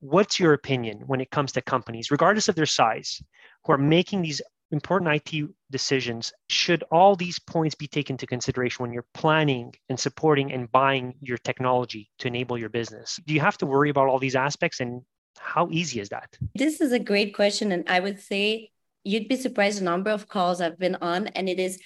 What's 0.00 0.38
your 0.38 0.52
opinion 0.52 1.02
when 1.06 1.20
it 1.20 1.30
comes 1.30 1.52
to 1.52 1.62
companies, 1.62 2.10
regardless 2.10 2.48
of 2.48 2.54
their 2.54 2.66
size, 2.66 3.22
who 3.64 3.72
are 3.72 3.78
making 3.78 4.22
these 4.22 4.42
important 4.70 5.22
IT 5.30 5.48
decisions, 5.70 6.32
should 6.48 6.82
all 6.90 7.16
these 7.16 7.38
points 7.38 7.74
be 7.74 7.86
taken 7.86 8.14
into 8.14 8.26
consideration 8.26 8.82
when 8.82 8.92
you're 8.92 9.06
planning 9.14 9.74
and 9.88 9.98
supporting 9.98 10.52
and 10.52 10.70
buying 10.72 11.14
your 11.20 11.38
technology 11.38 12.10
to 12.18 12.28
enable 12.28 12.58
your 12.58 12.68
business? 12.68 13.20
Do 13.26 13.34
you 13.34 13.40
have 13.40 13.58
to 13.58 13.66
worry 13.66 13.90
about 13.90 14.08
all 14.08 14.18
these 14.18 14.36
aspects 14.36 14.80
and 14.80 15.02
how 15.38 15.68
easy 15.70 16.00
is 16.00 16.08
that? 16.08 16.36
This 16.54 16.80
is 16.80 16.92
a 16.92 16.98
great 16.98 17.34
question. 17.34 17.72
And 17.72 17.88
I 17.88 18.00
would 18.00 18.20
say 18.20 18.70
you'd 19.04 19.28
be 19.28 19.36
surprised 19.36 19.80
the 19.80 19.84
number 19.84 20.10
of 20.10 20.28
calls 20.28 20.60
I've 20.60 20.78
been 20.78 20.96
on, 20.96 21.28
and 21.28 21.48
it 21.48 21.60
is 21.60 21.80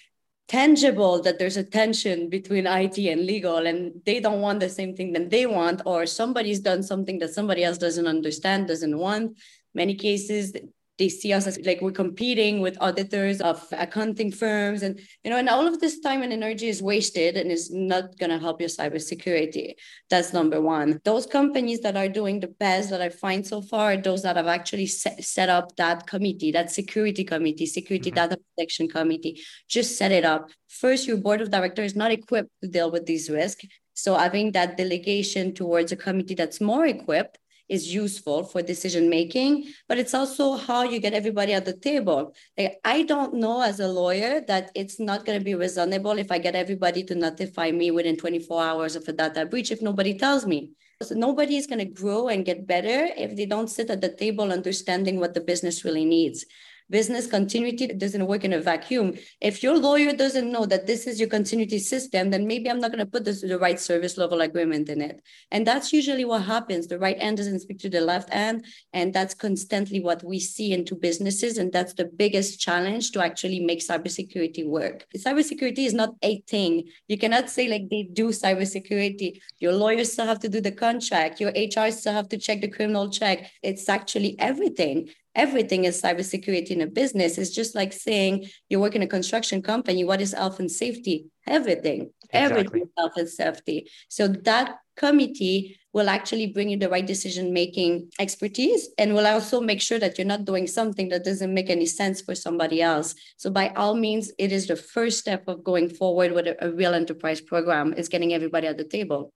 tangible 0.49 1.23
that 1.23 1.39
there's 1.39 1.57
a 1.57 1.63
tension 1.63 2.29
between 2.29 2.67
IT 2.67 2.99
and 2.99 3.27
legal, 3.27 3.67
and 3.67 3.93
they 4.05 4.21
don't 4.21 4.41
want 4.41 4.61
the 4.61 4.69
same 4.69 4.97
thing 4.97 5.13
that 5.13 5.31
they 5.31 5.47
want, 5.47 5.83
or 5.85 6.07
somebody's 6.07 6.61
done 6.61 6.83
something 6.83 7.19
that 7.19 7.35
somebody 7.35 7.63
else 7.63 7.79
doesn't 7.79 8.07
understand, 8.07 8.67
doesn't 8.67 8.97
want. 8.97 9.39
Many 9.75 9.95
cases, 9.95 10.53
they 11.01 11.09
see 11.09 11.33
us 11.33 11.47
as 11.47 11.59
like 11.65 11.81
we're 11.81 11.91
competing 11.91 12.61
with 12.61 12.77
auditors 12.79 13.41
of 13.41 13.67
accounting 13.73 14.31
firms 14.31 14.83
and 14.83 15.01
you 15.25 15.31
know 15.31 15.39
and 15.39 15.49
all 15.49 15.67
of 15.67 15.81
this 15.81 15.99
time 16.01 16.21
and 16.21 16.31
energy 16.31 16.69
is 16.69 16.83
wasted 16.83 17.39
and 17.39 17.51
is 17.51 17.71
not 17.71 18.17
going 18.19 18.29
to 18.29 18.39
help 18.39 18.61
your 18.61 18.69
cybersecurity. 18.69 19.73
That's 20.11 20.35
number 20.35 20.61
one. 20.61 21.01
Those 21.05 21.25
companies 21.25 21.81
that 21.81 21.97
are 21.97 22.09
doing 22.09 22.39
the 22.39 22.53
best 22.65 22.91
that 22.91 23.01
i 23.01 23.09
find 23.09 23.47
so 23.47 23.63
far 23.63 23.93
are 23.93 23.97
those 23.97 24.23
that 24.23 24.37
have 24.37 24.47
actually 24.47 24.87
set, 24.87 25.25
set 25.25 25.49
up 25.49 25.75
that 25.77 26.07
committee 26.07 26.53
that 26.53 26.71
security 26.71 27.25
committee 27.25 27.67
security 27.67 28.11
mm-hmm. 28.11 28.29
data 28.29 28.39
protection 28.45 28.87
committee. 28.87 29.41
Just 29.69 29.97
set 29.97 30.13
it 30.13 30.27
up. 30.27 30.51
First 30.69 31.09
your 31.09 31.17
board 31.17 31.41
of 31.41 31.51
directors 31.51 31.93
is 31.93 31.97
not 31.97 32.13
equipped 32.13 32.51
to 32.63 32.69
deal 32.69 32.91
with 32.91 33.07
these 33.07 33.31
risks 33.31 33.65
so 33.95 34.17
having 34.17 34.53
that 34.53 34.77
delegation 34.77 35.53
towards 35.53 35.93
a 35.93 35.97
committee 35.97 36.35
that's 36.35 36.61
more 36.61 36.87
equipped 36.87 37.39
is 37.71 37.95
useful 37.95 38.45
for 38.45 38.61
decision 38.61 39.09
making, 39.09 39.73
but 39.89 39.97
it's 39.97 40.13
also 40.13 40.57
how 40.57 40.83
you 40.83 40.99
get 40.99 41.15
everybody 41.15 41.55
at 41.55 41.65
the 41.65 41.73
table. 41.73 42.35
Like, 42.59 42.81
I 42.85 43.03
don't 43.03 43.35
know 43.35 43.63
as 43.63 43.81
a 43.81 43.89
lawyer 43.89 44.41
that 44.49 44.71
it's 44.75 44.99
not 44.99 45.25
going 45.25 45.39
to 45.39 45.45
be 45.45 45.55
reasonable 45.55 46.19
if 46.19 46.31
I 46.31 46.39
get 46.39 46.57
everybody 46.57 47.05
to 47.05 47.15
notify 47.15 47.71
me 47.71 47.91
within 47.91 48.17
24 48.17 48.63
hours 48.63 48.97
of 48.97 49.09
a 49.09 49.13
data 49.13 49.47
breach 49.47 49.71
if 49.71 49.81
nobody 49.81 50.19
tells 50.19 50.45
me. 50.45 50.73
So 51.03 51.15
nobody 51.15 51.57
is 51.57 51.67
going 51.67 51.79
to 51.79 51.87
grow 51.87 52.29
and 52.29 52.45
get 52.45 52.67
better 52.67 53.09
if 53.17 53.35
they 53.35 53.47
don't 53.47 53.71
sit 53.71 53.89
at 53.89 54.03
the 54.03 54.13
table 54.13 54.53
understanding 54.53 55.19
what 55.19 55.33
the 55.33 55.41
business 55.41 55.83
really 55.83 56.05
needs 56.05 56.45
business 56.91 57.27
continuity 57.27 57.87
doesn't 57.87 58.27
work 58.27 58.45
in 58.45 58.53
a 58.53 58.61
vacuum. 58.61 59.15
If 59.41 59.63
your 59.63 59.79
lawyer 59.79 60.13
doesn't 60.13 60.51
know 60.51 60.67
that 60.67 60.87
this 60.87 61.07
is 61.07 61.21
your 61.21 61.29
continuity 61.29 61.79
system, 61.79 62.31
then 62.31 62.47
maybe 62.47 62.69
I'm 62.69 62.81
not 62.81 62.91
going 62.91 63.05
to 63.05 63.11
put 63.11 63.25
this, 63.25 63.41
the 63.41 63.59
right 63.59 63.79
service 63.79 64.19
level 64.19 64.41
agreement 64.41 64.89
in 64.89 65.01
it. 65.01 65.23
And 65.51 65.67
that's 65.67 65.93
usually 65.93 66.25
what 66.25 66.43
happens. 66.43 66.87
The 66.87 66.99
right 66.99 67.17
end 67.19 67.37
doesn't 67.37 67.61
speak 67.61 67.79
to 67.81 67.89
the 67.89 68.01
left 68.01 68.29
end. 68.33 68.65
And 68.93 69.15
that's 69.15 69.35
constantly 69.35 70.01
what 70.01 70.25
we 70.25 70.41
see 70.41 70.73
into 70.73 70.95
businesses. 70.97 71.59
And 71.59 71.73
that's 71.73 71.95
the 71.95 72.07
biggest 72.07 72.61
challenge 72.61 73.13
to 73.13 73.23
actually 73.23 73.61
make 73.61 73.81
cybersecurity 73.81 74.67
work. 74.67 75.07
Cybersecurity 75.17 75.87
is 75.87 75.95
not 75.95 76.15
a 76.23 76.41
thing. 76.43 76.89
You 77.07 77.17
cannot 77.17 77.49
say 77.49 77.69
like 77.69 77.89
they 77.89 78.03
do 78.03 78.29
cybersecurity. 78.29 79.41
Your 79.59 79.73
lawyers 79.73 80.13
still 80.13 80.27
have 80.27 80.41
to 80.41 80.49
do 80.49 80.61
the 80.61 80.73
contract. 80.73 81.41
Your 81.41 81.51
HR 81.51 81.91
still 81.93 82.13
have 82.13 82.29
to 82.31 82.39
check 82.39 82.61
the 82.61 82.69
criminal 82.69 83.09
check. 83.11 83.51
It's 83.63 83.89
actually 83.89 84.39
everything 84.39 85.11
everything 85.45 85.85
is 85.85 86.01
cybersecurity 86.03 86.73
in 86.77 86.83
a 86.83 86.87
business. 86.87 87.39
It's 87.39 87.55
just 87.61 87.75
like 87.75 87.93
saying 87.93 88.35
you 88.69 88.79
work 88.79 88.95
in 88.95 89.03
a 89.03 89.15
construction 89.17 89.63
company. 89.63 90.05
What 90.05 90.21
is 90.21 90.33
health 90.35 90.61
and 90.61 90.71
safety? 90.71 91.17
Everything. 91.47 92.11
Exactly. 92.25 92.61
Everything 92.61 92.83
is 92.83 92.93
health 92.99 93.17
and 93.17 93.29
safety. 93.29 93.79
So 94.09 94.29
that 94.51 94.67
committee 94.97 95.79
will 95.95 96.09
actually 96.09 96.49
bring 96.55 96.69
you 96.69 96.77
the 96.77 96.91
right 96.95 97.07
decision 97.07 97.55
making 97.55 98.11
expertise 98.21 98.83
and 98.99 99.15
will 99.15 99.27
also 99.27 99.61
make 99.61 99.81
sure 99.81 99.99
that 99.99 100.19
you're 100.19 100.35
not 100.35 100.45
doing 100.45 100.67
something 100.67 101.09
that 101.09 101.25
doesn't 101.25 101.55
make 101.55 101.71
any 101.71 101.87
sense 101.87 102.21
for 102.21 102.35
somebody 102.35 102.83
else. 102.83 103.15
So 103.39 103.51
by 103.51 103.69
all 103.71 103.95
means, 103.95 104.31
it 104.39 104.53
is 104.53 104.67
the 104.67 104.77
first 104.77 105.19
step 105.19 105.43
of 105.49 105.65
going 105.65 105.89
forward 105.89 106.33
with 106.33 106.47
a, 106.47 106.55
a 106.67 106.71
real 106.71 106.95
enterprise 106.95 107.41
program 107.41 107.95
is 107.95 108.11
getting 108.11 108.35
everybody 108.35 108.67
at 108.67 108.77
the 108.77 108.85
table. 108.85 109.33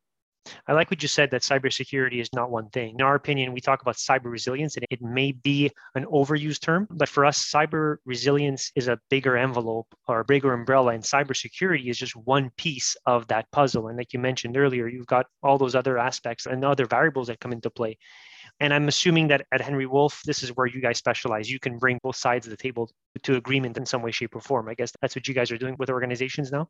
I 0.66 0.72
like 0.72 0.90
what 0.90 1.02
you 1.02 1.08
said 1.08 1.30
that 1.30 1.42
cybersecurity 1.42 2.20
is 2.20 2.32
not 2.32 2.50
one 2.50 2.68
thing. 2.70 2.96
In 2.98 3.02
our 3.02 3.14
opinion, 3.14 3.52
we 3.52 3.60
talk 3.60 3.82
about 3.82 3.96
cyber 3.96 4.30
resilience, 4.30 4.76
and 4.76 4.86
it 4.90 5.00
may 5.02 5.32
be 5.32 5.70
an 5.94 6.04
overused 6.06 6.60
term, 6.60 6.86
but 6.90 7.08
for 7.08 7.24
us, 7.24 7.50
cyber 7.50 7.96
resilience 8.04 8.70
is 8.74 8.88
a 8.88 8.98
bigger 9.10 9.36
envelope 9.36 9.86
or 10.06 10.20
a 10.20 10.24
bigger 10.24 10.52
umbrella, 10.52 10.92
and 10.92 11.02
cybersecurity 11.02 11.88
is 11.88 11.98
just 11.98 12.16
one 12.16 12.50
piece 12.56 12.96
of 13.06 13.26
that 13.28 13.50
puzzle. 13.50 13.88
And 13.88 13.96
like 13.96 14.12
you 14.12 14.18
mentioned 14.18 14.56
earlier, 14.56 14.88
you've 14.88 15.06
got 15.06 15.26
all 15.42 15.58
those 15.58 15.74
other 15.74 15.98
aspects 15.98 16.46
and 16.46 16.64
other 16.64 16.86
variables 16.86 17.28
that 17.28 17.40
come 17.40 17.52
into 17.52 17.70
play. 17.70 17.98
And 18.60 18.72
I'm 18.72 18.88
assuming 18.88 19.28
that 19.28 19.46
at 19.52 19.60
Henri 19.60 19.86
Wolf, 19.86 20.22
this 20.24 20.42
is 20.42 20.50
where 20.50 20.66
you 20.66 20.80
guys 20.80 20.98
specialize. 20.98 21.50
You 21.50 21.58
can 21.58 21.78
bring 21.78 21.98
both 22.02 22.16
sides 22.16 22.46
of 22.46 22.50
the 22.50 22.56
table 22.56 22.90
to 23.22 23.36
agreement 23.36 23.76
in 23.76 23.86
some 23.86 24.02
way, 24.02 24.10
shape, 24.10 24.36
or 24.36 24.40
form. 24.40 24.68
I 24.68 24.74
guess 24.74 24.92
that's 25.00 25.16
what 25.16 25.26
you 25.26 25.34
guys 25.34 25.50
are 25.50 25.58
doing 25.58 25.76
with 25.78 25.90
organizations 25.90 26.52
now. 26.52 26.68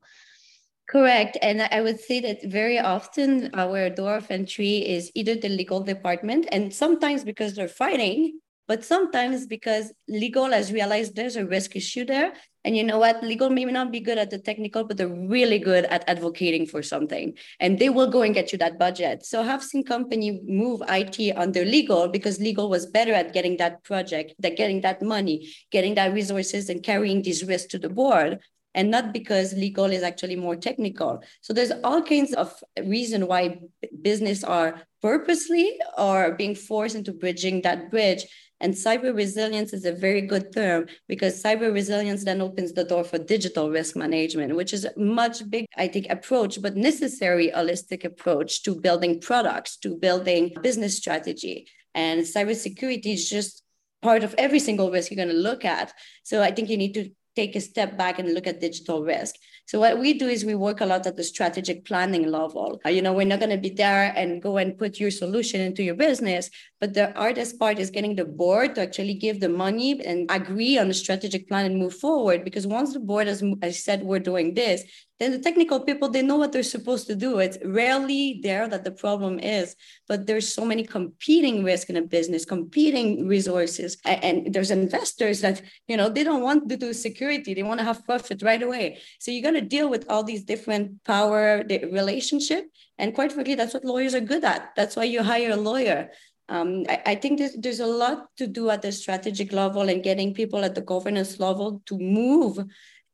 Correct. 0.87 1.39
And 1.41 1.63
I 1.63 1.81
would 1.81 1.99
say 1.99 2.21
that 2.21 2.45
very 2.45 2.79
often 2.79 3.51
our 3.55 3.89
door 3.89 4.17
of 4.17 4.31
entry 4.31 4.77
is 4.77 5.11
either 5.15 5.35
the 5.35 5.49
legal 5.49 5.81
department, 5.81 6.47
and 6.53 6.75
sometimes 6.75 7.25
because 7.25 7.55
they're 7.55 7.69
fighting, 7.69 8.39
but 8.69 8.85
sometimes 8.85 9.47
because 9.47 9.93
legal 10.09 10.51
has 10.51 10.73
realized 10.73 11.17
there's 11.17 11.37
a 11.37 11.47
risk 11.47 11.75
issue 11.75 12.05
there. 12.05 12.33
And 12.67 12.77
you 12.77 12.83
know 12.83 12.99
what? 12.99 13.23
Legal 13.23 13.51
may 13.51 13.65
not 13.67 13.93
be 13.93 14.01
good 14.01 14.17
at 14.17 14.31
the 14.31 14.39
technical, 14.39 14.85
but 14.85 14.97
they're 14.97 15.07
really 15.09 15.59
good 15.59 15.85
at 15.87 16.09
advocating 16.09 16.65
for 16.67 16.83
something. 16.83 17.35
And 17.61 17.79
they 17.79 17.91
will 17.91 18.11
go 18.11 18.23
and 18.23 18.35
get 18.35 18.53
you 18.53 18.59
that 18.59 18.79
budget. 18.79 19.25
So 19.27 19.43
I've 19.43 19.63
seen 19.63 19.85
company 19.85 20.41
move 20.47 20.83
IT 20.89 21.37
under 21.37 21.63
legal 21.65 22.09
because 22.09 22.41
legal 22.41 22.71
was 22.71 22.87
better 22.87 23.13
at 23.13 23.35
getting 23.35 23.59
that 23.59 23.85
project, 23.85 24.35
that 24.39 24.57
getting 24.57 24.81
that 24.81 25.03
money, 25.03 25.55
getting 25.71 25.95
that 25.97 26.15
resources 26.15 26.71
and 26.71 26.83
carrying 26.83 27.21
these 27.21 27.45
risks 27.45 27.69
to 27.73 27.79
the 27.79 27.91
board 27.91 28.41
and 28.75 28.91
not 28.91 29.13
because 29.13 29.55
legal 29.55 29.87
is 29.87 30.03
actually 30.03 30.37
more 30.37 30.57
technical. 30.57 31.23
So 31.41 31.53
there's 31.53 31.73
all 31.83 32.03
kinds 32.03 32.35
of 32.35 32.53
reason 32.85 33.27
why 33.27 33.61
business 34.03 34.43
are 34.43 34.83
purposely 35.01 35.79
or 35.97 36.33
being 36.33 36.55
forced 36.55 36.97
into 36.97 37.13
bridging 37.13 37.63
that 37.63 37.91
bridge. 37.91 38.25
And 38.61 38.73
cyber 38.73 39.15
resilience 39.15 39.73
is 39.73 39.85
a 39.85 39.93
very 39.93 40.23
good 40.23 40.53
term 40.53 40.87
because 41.09 41.43
cyber 41.43 41.73
resilience 41.73 42.25
then 42.25 42.41
opens 42.41 42.73
the 42.73 42.85
door 42.85 43.05
for 43.05 43.19
digital 43.19 43.71
risk 43.71 43.95
management, 43.97 44.57
which 44.57 44.73
is 44.73 44.85
a 44.85 44.99
much 44.99 45.49
big, 45.51 45.67
I 45.77 45.89
think, 45.89 46.07
approach, 46.09 46.63
but 46.63 46.77
necessary 46.77 47.53
holistic 47.55 48.05
approach 48.05 48.63
to 48.63 48.81
building 48.81 49.21
products, 49.21 49.77
to 49.79 49.97
building 49.97 50.55
business 50.63 50.97
strategy. 50.97 51.69
And 51.95 52.23
cybersecurity 52.23 53.15
is 53.15 53.29
just 53.29 53.63
part 54.03 54.25
of 54.25 54.35
every 54.39 54.61
single 54.61 54.91
risk 54.91 55.11
you're 55.11 55.25
going 55.25 55.29
to 55.29 55.43
look 55.43 55.65
at. 55.65 55.93
So 56.23 56.43
I 56.43 56.51
think 56.51 56.69
you 56.69 56.77
need 56.77 56.95
to 56.95 57.11
take 57.37 57.57
a 57.57 57.61
step 57.61 57.97
back 57.97 58.19
and 58.19 58.33
look 58.35 58.47
at 58.47 58.61
digital 58.61 59.03
risk. 59.03 59.35
So 59.67 59.81
what 59.81 59.99
we 59.99 60.13
do 60.15 60.29
is 60.29 60.45
we 60.45 60.55
work 60.55 60.81
a 60.81 60.87
lot 60.87 61.07
at 61.07 61.17
the 61.17 61.25
strategic 61.25 61.85
planning 61.85 62.27
level. 62.31 62.81
Uh, 62.85 62.91
you 62.91 63.01
know, 63.01 63.15
we're 63.15 63.27
not 63.27 63.41
going 63.41 63.51
to 63.51 63.57
be 63.57 63.71
there 63.71 64.13
and 64.15 64.43
go 64.43 64.59
and 64.59 64.77
put 64.77 65.01
your 65.01 65.11
solution 65.11 65.61
into 65.61 65.83
your 65.83 65.95
business, 65.95 66.51
but 66.85 66.93
the 66.93 67.15
hardest 67.17 67.59
part 67.59 67.79
is 67.79 67.89
getting 67.89 68.15
the 68.15 68.27
board 68.27 68.75
to 68.75 68.83
actually 68.83 69.15
give 69.15 69.41
the 69.41 69.49
money 69.49 70.05
and 70.05 70.31
agree 70.31 70.77
on 70.77 70.89
the 70.89 70.93
strategic 70.93 71.49
plan 71.49 71.65
and 71.65 71.79
move 71.79 71.95
forward. 71.95 72.45
Because 72.45 72.67
once 72.67 72.93
the 72.93 73.01
board 73.01 73.27
has, 73.27 73.43
has 73.63 73.83
said 73.83 74.03
we're 74.03 74.19
doing 74.19 74.53
this, 74.53 74.85
then 75.19 75.31
the 75.31 75.39
technical 75.39 75.81
people 75.81 76.11
they 76.11 76.21
know 76.21 76.37
what 76.37 76.53
they're 76.53 76.63
supposed 76.63 77.07
to 77.07 77.15
do. 77.15 77.39
It's 77.39 77.57
rarely 77.65 78.41
there 78.43 78.69
that 78.69 78.85
the 78.85 78.91
problem 78.91 79.39
is 79.39 79.77
but 80.09 80.27
there's 80.27 80.53
so 80.53 80.63
many 80.67 80.85
competing 80.85 81.65
risks 81.65 81.89
in 81.89 81.97
a 81.97 82.03
business 82.03 82.45
competing 82.45 83.27
resources. 83.27 83.97
And 84.05 84.53
there's 84.53 84.71
investors 84.71 85.41
that 85.41 85.63
you 85.89 85.97
know 85.97 86.11
they 86.11 86.25
don't 86.25 86.43
want 86.43 86.69
to 86.69 86.77
do 86.77 86.93
security. 86.93 87.55
They 87.55 87.63
want 87.63 87.81
to 87.81 87.87
have 87.87 88.05
profit 88.05 88.43
right 88.43 88.63
away. 88.63 88.99
So 89.21 89.31
you're 89.31 89.49
going 89.49 89.55
to 89.55 89.75
deal 89.77 89.89
with 89.89 90.05
all 90.11 90.23
these 90.23 90.45
different 90.45 91.03
power 91.05 91.65
relationship. 92.01 92.67
And 92.99 93.15
quite 93.15 93.33
frankly 93.33 93.55
that's 93.55 93.73
what 93.73 93.87
lawyers 93.87 94.15
are 94.15 94.21
good 94.21 94.45
at. 94.45 94.75
That's 94.77 94.97
why 94.97 95.05
you 95.05 95.23
hire 95.23 95.53
a 95.53 95.57
lawyer 95.57 96.11
um, 96.49 96.85
I, 96.89 97.03
I, 97.07 97.15
think 97.15 97.39
there's, 97.39 97.55
there's 97.55 97.81
a 97.81 97.87
lot 97.87 98.29
to 98.37 98.47
do 98.47 98.71
at 98.71 98.83
the 98.83 98.93
strategic 98.93 99.53
level 99.53 99.89
and 99.89 100.03
getting 100.03 100.35
people 100.35 100.65
at 100.65 100.75
the 100.75 100.83
governance 100.83 101.41
level 101.41 101.83
to 101.87 101.99
move 101.99 102.59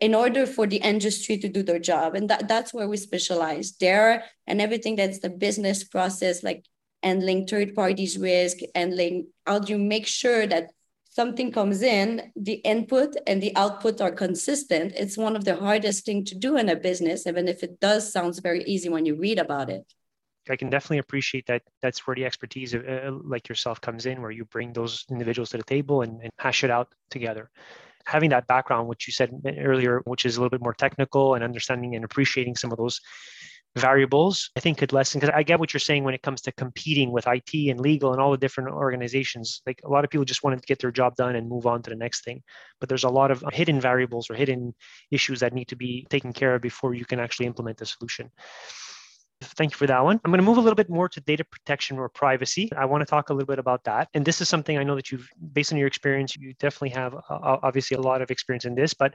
in 0.00 0.14
order 0.14 0.46
for 0.46 0.66
the 0.66 0.78
industry 0.78 1.38
to 1.38 1.48
do 1.48 1.62
their 1.62 1.78
job. 1.78 2.14
And 2.14 2.28
that, 2.30 2.48
that's 2.48 2.74
where 2.74 2.88
we 2.88 2.96
specialize 2.96 3.76
there 3.76 4.24
and 4.46 4.60
everything 4.60 4.96
that's 4.96 5.20
the 5.20 5.30
business 5.30 5.84
process, 5.84 6.42
like 6.42 6.64
handling 7.02 7.46
third 7.46 7.74
parties 7.74 8.18
risk, 8.18 8.58
handling 8.74 9.28
how 9.46 9.60
do 9.60 9.72
you 9.74 9.78
make 9.78 10.06
sure 10.06 10.46
that 10.46 10.70
something 11.10 11.52
comes 11.52 11.82
in, 11.82 12.32
the 12.34 12.54
input 12.54 13.14
and 13.26 13.42
the 13.42 13.54
output 13.56 14.00
are 14.00 14.12
consistent. 14.12 14.92
It's 14.96 15.18
one 15.18 15.36
of 15.36 15.44
the 15.44 15.56
hardest 15.56 16.06
thing 16.06 16.24
to 16.26 16.34
do 16.34 16.56
in 16.56 16.68
a 16.68 16.76
business, 16.76 17.26
even 17.26 17.46
if 17.46 17.62
it 17.62 17.78
does 17.78 18.12
sounds 18.12 18.38
very 18.38 18.64
easy 18.64 18.88
when 18.88 19.06
you 19.06 19.16
read 19.16 19.38
about 19.38 19.70
it. 19.70 19.92
I 20.50 20.56
can 20.56 20.70
definitely 20.70 20.98
appreciate 20.98 21.46
that. 21.46 21.62
That's 21.82 22.06
where 22.06 22.14
the 22.14 22.24
expertise, 22.24 22.74
uh, 22.74 23.10
like 23.24 23.48
yourself, 23.48 23.80
comes 23.80 24.06
in, 24.06 24.20
where 24.20 24.30
you 24.30 24.44
bring 24.46 24.72
those 24.72 25.04
individuals 25.10 25.50
to 25.50 25.56
the 25.56 25.64
table 25.64 26.02
and, 26.02 26.20
and 26.22 26.30
hash 26.38 26.64
it 26.64 26.70
out 26.70 26.88
together 27.10 27.50
having 28.06 28.30
that 28.30 28.46
background, 28.46 28.88
which 28.88 29.06
you 29.06 29.12
said 29.12 29.30
earlier, 29.58 30.00
which 30.04 30.24
is 30.24 30.36
a 30.36 30.40
little 30.40 30.50
bit 30.50 30.62
more 30.62 30.74
technical 30.74 31.34
and 31.34 31.44
understanding 31.44 31.94
and 31.94 32.04
appreciating 32.04 32.56
some 32.56 32.72
of 32.72 32.78
those 32.78 33.00
variables, 33.76 34.50
I 34.56 34.60
think 34.60 34.78
could 34.78 34.92
lessen 34.92 35.20
because 35.20 35.32
I 35.34 35.44
get 35.44 35.60
what 35.60 35.72
you're 35.72 35.80
saying 35.80 36.02
when 36.02 36.14
it 36.14 36.22
comes 36.22 36.40
to 36.42 36.52
competing 36.52 37.12
with 37.12 37.28
IT 37.28 37.54
and 37.70 37.78
legal 37.78 38.12
and 38.12 38.20
all 38.20 38.32
the 38.32 38.36
different 38.36 38.70
organizations. 38.70 39.62
Like 39.64 39.80
a 39.84 39.88
lot 39.88 40.04
of 40.04 40.10
people 40.10 40.24
just 40.24 40.42
want 40.42 40.60
to 40.60 40.66
get 40.66 40.80
their 40.80 40.90
job 40.90 41.14
done 41.14 41.36
and 41.36 41.48
move 41.48 41.66
on 41.66 41.82
to 41.82 41.90
the 41.90 41.96
next 41.96 42.24
thing. 42.24 42.42
But 42.80 42.88
there's 42.88 43.04
a 43.04 43.08
lot 43.08 43.30
of 43.30 43.44
hidden 43.52 43.80
variables 43.80 44.28
or 44.28 44.34
hidden 44.34 44.74
issues 45.12 45.40
that 45.40 45.52
need 45.52 45.68
to 45.68 45.76
be 45.76 46.06
taken 46.10 46.32
care 46.32 46.56
of 46.56 46.62
before 46.62 46.94
you 46.94 47.04
can 47.04 47.20
actually 47.20 47.46
implement 47.46 47.78
the 47.78 47.86
solution. 47.86 48.30
Thank 49.42 49.72
you 49.72 49.78
for 49.78 49.86
that 49.86 50.04
one. 50.04 50.20
I'm 50.24 50.30
going 50.30 50.40
to 50.40 50.44
move 50.44 50.58
a 50.58 50.60
little 50.60 50.74
bit 50.74 50.90
more 50.90 51.08
to 51.08 51.20
data 51.20 51.44
protection 51.44 51.98
or 51.98 52.08
privacy. 52.08 52.70
I 52.76 52.84
want 52.84 53.00
to 53.00 53.06
talk 53.06 53.30
a 53.30 53.32
little 53.32 53.46
bit 53.46 53.58
about 53.58 53.84
that. 53.84 54.08
And 54.12 54.24
this 54.24 54.40
is 54.40 54.48
something 54.48 54.76
I 54.76 54.82
know 54.82 54.96
that 54.96 55.10
you've, 55.10 55.28
based 55.52 55.72
on 55.72 55.78
your 55.78 55.86
experience, 55.86 56.36
you 56.36 56.52
definitely 56.54 56.90
have 56.90 57.14
uh, 57.14 57.20
obviously 57.62 57.96
a 57.96 58.00
lot 58.00 58.20
of 58.20 58.30
experience 58.30 58.66
in 58.66 58.74
this, 58.74 58.92
but 58.92 59.14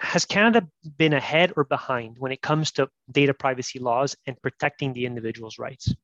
has 0.00 0.26
Canada 0.26 0.68
been 0.98 1.14
ahead 1.14 1.54
or 1.56 1.64
behind 1.64 2.16
when 2.18 2.30
it 2.30 2.42
comes 2.42 2.72
to 2.72 2.88
data 3.10 3.32
privacy 3.32 3.78
laws 3.78 4.14
and 4.26 4.40
protecting 4.42 4.92
the 4.92 5.06
individual's 5.06 5.58
rights? 5.58 5.94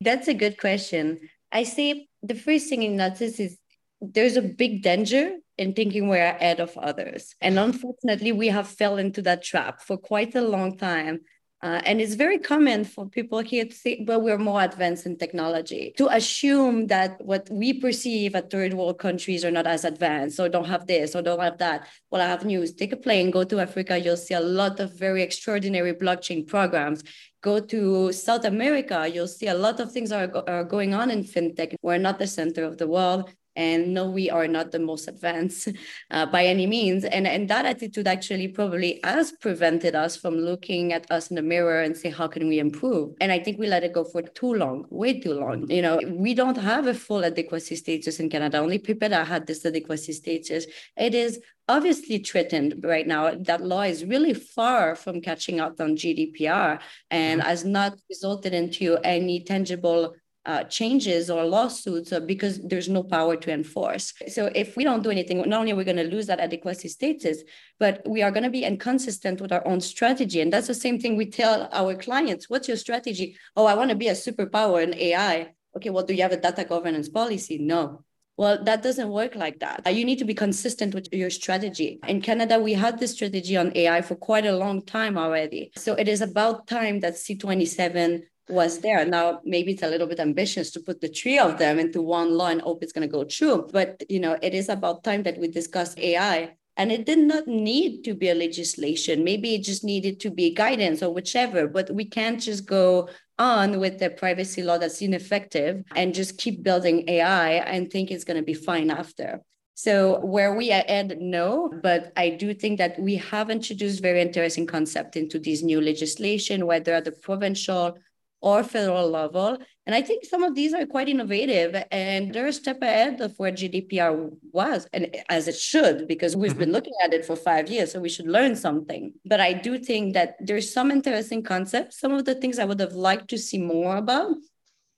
That's 0.00 0.28
a 0.28 0.34
good 0.34 0.58
question. 0.58 1.28
I 1.52 1.64
say 1.64 2.08
the 2.22 2.34
first 2.34 2.70
thing 2.70 2.82
in 2.82 2.96
notice 2.96 3.38
is 3.38 3.58
there's 4.00 4.38
a 4.38 4.42
big 4.42 4.82
danger 4.82 5.32
in 5.58 5.74
thinking 5.74 6.08
we're 6.08 6.24
ahead 6.24 6.60
of 6.60 6.76
others. 6.78 7.34
And 7.42 7.58
unfortunately, 7.58 8.32
we 8.32 8.48
have 8.48 8.66
fell 8.66 8.96
into 8.96 9.20
that 9.22 9.42
trap 9.42 9.82
for 9.82 9.98
quite 9.98 10.34
a 10.34 10.40
long 10.40 10.78
time 10.78 11.20
uh, 11.62 11.80
and 11.84 12.00
it's 12.00 12.14
very 12.14 12.38
common 12.38 12.84
for 12.84 13.06
people 13.06 13.40
here 13.40 13.66
to 13.66 13.74
say, 13.74 14.02
well, 14.06 14.20
we're 14.20 14.38
more 14.38 14.62
advanced 14.62 15.04
in 15.04 15.16
technology, 15.16 15.92
to 15.98 16.08
assume 16.08 16.86
that 16.86 17.20
what 17.22 17.48
we 17.50 17.74
perceive 17.74 18.34
as 18.34 18.44
third 18.50 18.72
world 18.72 18.98
countries 18.98 19.44
are 19.44 19.50
not 19.50 19.66
as 19.66 19.84
advanced 19.84 20.40
or 20.40 20.48
don't 20.48 20.64
have 20.64 20.86
this 20.86 21.14
or 21.14 21.20
don't 21.20 21.40
have 21.40 21.58
that. 21.58 21.86
Well, 22.10 22.22
I 22.22 22.26
have 22.26 22.44
news. 22.46 22.72
Take 22.72 22.92
a 22.92 22.96
plane, 22.96 23.30
go 23.30 23.44
to 23.44 23.60
Africa, 23.60 23.98
you'll 23.98 24.16
see 24.16 24.34
a 24.34 24.40
lot 24.40 24.80
of 24.80 24.94
very 24.94 25.22
extraordinary 25.22 25.92
blockchain 25.92 26.46
programs. 26.46 27.02
go 27.42 27.60
to 27.60 28.12
South 28.12 28.44
America, 28.44 29.08
you'll 29.08 29.26
see 29.26 29.46
a 29.46 29.54
lot 29.54 29.80
of 29.80 29.92
things 29.92 30.12
are, 30.12 30.30
are 30.48 30.64
going 30.64 30.94
on 30.94 31.10
in 31.10 31.24
fintech. 31.24 31.74
We're 31.82 31.98
not 31.98 32.18
the 32.18 32.26
center 32.26 32.64
of 32.64 32.78
the 32.78 32.86
world. 32.86 33.32
And 33.56 33.92
no, 33.94 34.10
we 34.10 34.30
are 34.30 34.46
not 34.46 34.70
the 34.70 34.78
most 34.78 35.08
advanced 35.08 35.68
uh, 36.10 36.26
by 36.26 36.46
any 36.46 36.66
means. 36.66 37.04
And, 37.04 37.26
and 37.26 37.48
that 37.48 37.66
attitude 37.66 38.06
actually 38.06 38.48
probably 38.48 39.00
has 39.04 39.32
prevented 39.32 39.94
us 39.94 40.16
from 40.16 40.36
looking 40.36 40.92
at 40.92 41.10
us 41.10 41.30
in 41.30 41.36
the 41.36 41.42
mirror 41.42 41.82
and 41.82 41.96
say, 41.96 42.10
how 42.10 42.28
can 42.28 42.48
we 42.48 42.58
improve? 42.58 43.14
And 43.20 43.32
I 43.32 43.38
think 43.38 43.58
we 43.58 43.66
let 43.66 43.84
it 43.84 43.92
go 43.92 44.04
for 44.04 44.22
too 44.22 44.54
long, 44.54 44.86
way 44.90 45.20
too 45.20 45.34
long. 45.34 45.70
You 45.70 45.82
know, 45.82 46.00
we 46.06 46.34
don't 46.34 46.58
have 46.58 46.86
a 46.86 46.94
full 46.94 47.24
adequacy 47.24 47.76
status 47.76 48.20
in 48.20 48.30
Canada. 48.30 48.58
Only 48.58 48.78
people 48.78 49.08
that 49.08 49.26
had 49.26 49.46
this 49.46 49.64
adequacy 49.64 50.12
status. 50.12 50.66
It 50.96 51.14
is 51.14 51.40
obviously 51.70 52.18
threatened 52.18 52.80
right 52.82 53.06
now. 53.06 53.34
That 53.34 53.62
law 53.62 53.82
is 53.82 54.04
really 54.04 54.34
far 54.34 54.96
from 54.96 55.20
catching 55.20 55.60
up 55.60 55.80
on 55.80 55.96
GDPR 55.96 56.80
and 57.10 57.40
mm-hmm. 57.40 57.48
has 57.48 57.64
not 57.64 57.98
resulted 58.08 58.52
into 58.52 58.98
any 59.04 59.44
tangible 59.44 60.14
uh, 60.46 60.64
changes 60.64 61.30
or 61.30 61.44
lawsuits 61.44 62.12
uh, 62.12 62.20
because 62.20 62.60
there's 62.62 62.88
no 62.88 63.02
power 63.02 63.36
to 63.36 63.52
enforce. 63.52 64.12
So 64.28 64.50
if 64.54 64.76
we 64.76 64.84
don't 64.84 65.02
do 65.02 65.10
anything, 65.10 65.38
not 65.38 65.60
only 65.60 65.72
are 65.72 65.76
we 65.76 65.84
going 65.84 65.96
to 65.96 66.04
lose 66.04 66.26
that 66.26 66.40
adequacy 66.40 66.88
status, 66.88 67.42
but 67.78 68.02
we 68.06 68.22
are 68.22 68.30
going 68.30 68.44
to 68.44 68.50
be 68.50 68.64
inconsistent 68.64 69.40
with 69.40 69.52
our 69.52 69.66
own 69.66 69.80
strategy. 69.80 70.40
And 70.40 70.52
that's 70.52 70.66
the 70.66 70.74
same 70.74 70.98
thing 70.98 71.16
we 71.16 71.26
tell 71.26 71.68
our 71.72 71.94
clients. 71.94 72.48
What's 72.48 72.68
your 72.68 72.76
strategy? 72.76 73.36
Oh, 73.56 73.66
I 73.66 73.74
want 73.74 73.90
to 73.90 73.96
be 73.96 74.08
a 74.08 74.12
superpower 74.12 74.82
in 74.82 74.94
AI. 74.94 75.52
Okay, 75.76 75.90
well, 75.90 76.04
do 76.04 76.14
you 76.14 76.22
have 76.22 76.32
a 76.32 76.40
data 76.40 76.64
governance 76.64 77.08
policy? 77.08 77.58
No. 77.58 78.04
Well, 78.36 78.64
that 78.64 78.82
doesn't 78.82 79.10
work 79.10 79.34
like 79.34 79.58
that. 79.58 79.94
You 79.94 80.02
need 80.06 80.18
to 80.20 80.24
be 80.24 80.32
consistent 80.32 80.94
with 80.94 81.12
your 81.12 81.28
strategy. 81.28 81.98
In 82.08 82.22
Canada, 82.22 82.58
we 82.58 82.72
had 82.72 82.98
this 82.98 83.12
strategy 83.12 83.54
on 83.54 83.70
AI 83.74 84.00
for 84.00 84.14
quite 84.14 84.46
a 84.46 84.56
long 84.56 84.80
time 84.80 85.18
already. 85.18 85.72
So 85.76 85.92
it 85.92 86.08
is 86.08 86.22
about 86.22 86.66
time 86.66 87.00
that 87.00 87.16
C27 87.16 88.22
was 88.50 88.80
there. 88.80 89.04
Now, 89.04 89.40
maybe 89.44 89.72
it's 89.72 89.82
a 89.82 89.88
little 89.88 90.06
bit 90.06 90.20
ambitious 90.20 90.70
to 90.72 90.80
put 90.80 91.00
the 91.00 91.08
three 91.08 91.38
of 91.38 91.58
them 91.58 91.78
into 91.78 92.02
one 92.02 92.36
law 92.36 92.48
and 92.48 92.60
hope 92.60 92.82
it's 92.82 92.92
going 92.92 93.08
to 93.08 93.12
go 93.12 93.24
through. 93.24 93.68
But, 93.72 94.02
you 94.08 94.20
know, 94.20 94.38
it 94.42 94.54
is 94.54 94.68
about 94.68 95.04
time 95.04 95.22
that 95.24 95.38
we 95.38 95.48
discuss 95.48 95.96
AI. 95.98 96.56
And 96.76 96.90
it 96.90 97.04
did 97.04 97.18
not 97.18 97.46
need 97.46 98.04
to 98.04 98.14
be 98.14 98.30
a 98.30 98.34
legislation. 98.34 99.22
Maybe 99.22 99.54
it 99.54 99.64
just 99.64 99.84
needed 99.84 100.18
to 100.20 100.30
be 100.30 100.54
guidance 100.54 101.02
or 101.02 101.12
whichever, 101.12 101.66
but 101.66 101.90
we 101.90 102.06
can't 102.06 102.40
just 102.40 102.64
go 102.64 103.10
on 103.38 103.80
with 103.80 103.98
the 103.98 104.10
privacy 104.10 104.62
law 104.62 104.78
that's 104.78 105.02
ineffective 105.02 105.82
and 105.94 106.14
just 106.14 106.38
keep 106.38 106.62
building 106.62 107.04
AI 107.08 107.50
and 107.52 107.90
think 107.90 108.10
it's 108.10 108.24
going 108.24 108.38
to 108.38 108.42
be 108.42 108.54
fine 108.54 108.90
after. 108.90 109.40
So 109.74 110.20
where 110.20 110.54
we 110.54 110.72
are 110.72 110.84
at, 110.86 111.18
no, 111.20 111.72
but 111.82 112.12
I 112.14 112.30
do 112.30 112.52
think 112.52 112.76
that 112.76 112.98
we 113.00 113.16
have 113.16 113.48
introduced 113.48 114.02
very 114.02 114.20
interesting 114.20 114.66
concept 114.66 115.16
into 115.16 115.38
these 115.38 115.62
new 115.62 115.80
legislation, 115.80 116.66
whether 116.66 116.92
at 116.92 117.06
the 117.06 117.12
provincial 117.12 117.96
or 118.40 118.62
federal 118.62 119.10
level. 119.10 119.58
And 119.86 119.94
I 119.94 120.02
think 120.02 120.24
some 120.24 120.42
of 120.42 120.54
these 120.54 120.72
are 120.72 120.86
quite 120.86 121.08
innovative 121.08 121.84
and 121.90 122.32
they're 122.32 122.46
a 122.46 122.52
step 122.52 122.80
ahead 122.82 123.20
of 123.20 123.34
where 123.38 123.52
GDPR 123.52 124.30
was, 124.52 124.86
and 124.92 125.14
as 125.28 125.48
it 125.48 125.56
should, 125.56 126.06
because 126.06 126.36
we've 126.36 126.56
been 126.56 126.68
mm-hmm. 126.68 126.74
looking 126.74 126.94
at 127.02 127.12
it 127.12 127.24
for 127.24 127.36
five 127.36 127.70
years, 127.70 127.92
so 127.92 128.00
we 128.00 128.08
should 128.08 128.28
learn 128.28 128.56
something. 128.56 129.12
But 129.24 129.40
I 129.40 129.52
do 129.52 129.78
think 129.78 130.14
that 130.14 130.36
there's 130.40 130.72
some 130.72 130.90
interesting 130.90 131.42
concepts. 131.42 131.98
Some 131.98 132.12
of 132.12 132.24
the 132.24 132.34
things 132.34 132.58
I 132.58 132.64
would 132.64 132.80
have 132.80 132.94
liked 132.94 133.28
to 133.30 133.38
see 133.38 133.58
more 133.58 133.96
about 133.96 134.36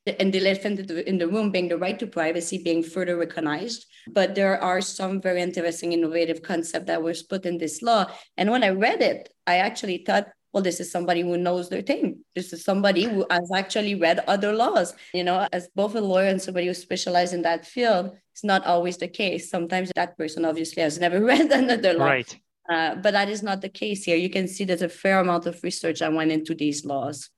and 0.07 0.33
the 0.33 0.41
elephant 0.41 0.91
in 0.91 1.19
the 1.19 1.29
room 1.29 1.51
being 1.51 1.69
the 1.69 1.79
right 1.79 1.99
to 1.99 2.07
privacy 2.07 2.63
being 2.63 2.83
further 2.83 3.17
recognized. 3.17 3.87
But 4.09 4.35
there 4.35 4.61
are 4.61 4.81
some 4.81 5.21
very 5.21 5.43
interesting, 5.43 5.93
innovative 5.93 6.43
concepts 6.43 6.87
that 6.87 7.03
was 7.03 7.23
put 7.23 7.47
in 7.47 7.59
this 7.59 7.83
law. 7.83 8.07
And 8.37 8.51
when 8.51 8.65
I 8.65 8.71
read 8.71 9.01
it, 9.01 9.33
I 9.47 9.59
actually 9.59 9.99
thought, 10.05 10.29
well, 10.53 10.63
this 10.63 10.81
is 10.81 10.91
somebody 10.91 11.23
who 11.23 11.39
knows 11.39 11.69
their 11.69 11.83
thing. 11.83 12.25
This 12.35 12.53
is 12.53 12.63
somebody 12.63 13.05
who 13.05 13.27
has 13.31 13.51
actually 13.55 13.95
read 13.95 14.21
other 14.29 14.53
laws. 14.53 14.95
You 15.15 15.25
know, 15.25 15.49
as 15.53 15.69
both 15.75 15.95
a 15.95 16.01
lawyer 16.01 16.29
and 16.29 16.41
somebody 16.41 16.67
who 16.67 16.75
specializes 16.75 17.33
in 17.33 17.43
that 17.43 17.67
field, 17.67 18.17
it's 18.33 18.45
not 18.45 18.67
always 18.67 18.99
the 18.99 19.09
case. 19.09 19.51
Sometimes 19.51 19.91
that 19.97 20.17
person 20.19 20.45
obviously 20.45 20.83
has 20.83 20.99
never 20.99 21.21
read 21.25 21.51
another 21.51 21.95
law. 21.95 22.07
Right. 22.07 22.39
Uh, 22.71 22.95
but 22.97 23.13
that 23.13 23.29
is 23.29 23.43
not 23.43 23.61
the 23.61 23.69
case 23.69 24.05
here. 24.05 24.17
You 24.17 24.31
can 24.31 24.47
see 24.47 24.65
there's 24.65 24.83
a 24.83 24.89
fair 24.89 25.21
amount 25.21 25.47
of 25.47 25.63
research 25.63 26.01
that 26.01 26.13
went 26.13 26.31
into 26.31 26.55
these 26.55 26.85
laws. 26.85 27.31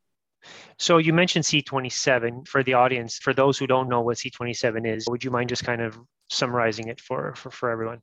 So 0.78 0.98
you 0.98 1.12
mentioned 1.12 1.44
C27 1.44 2.46
for 2.46 2.62
the 2.62 2.74
audience. 2.74 3.18
For 3.18 3.32
those 3.32 3.58
who 3.58 3.66
don't 3.66 3.88
know 3.88 4.02
what 4.02 4.18
C27 4.18 4.86
is, 4.86 5.06
would 5.08 5.24
you 5.24 5.30
mind 5.30 5.48
just 5.48 5.64
kind 5.64 5.80
of 5.80 5.98
summarizing 6.30 6.88
it 6.88 7.00
for, 7.00 7.34
for, 7.36 7.50
for 7.50 7.70
everyone? 7.70 8.00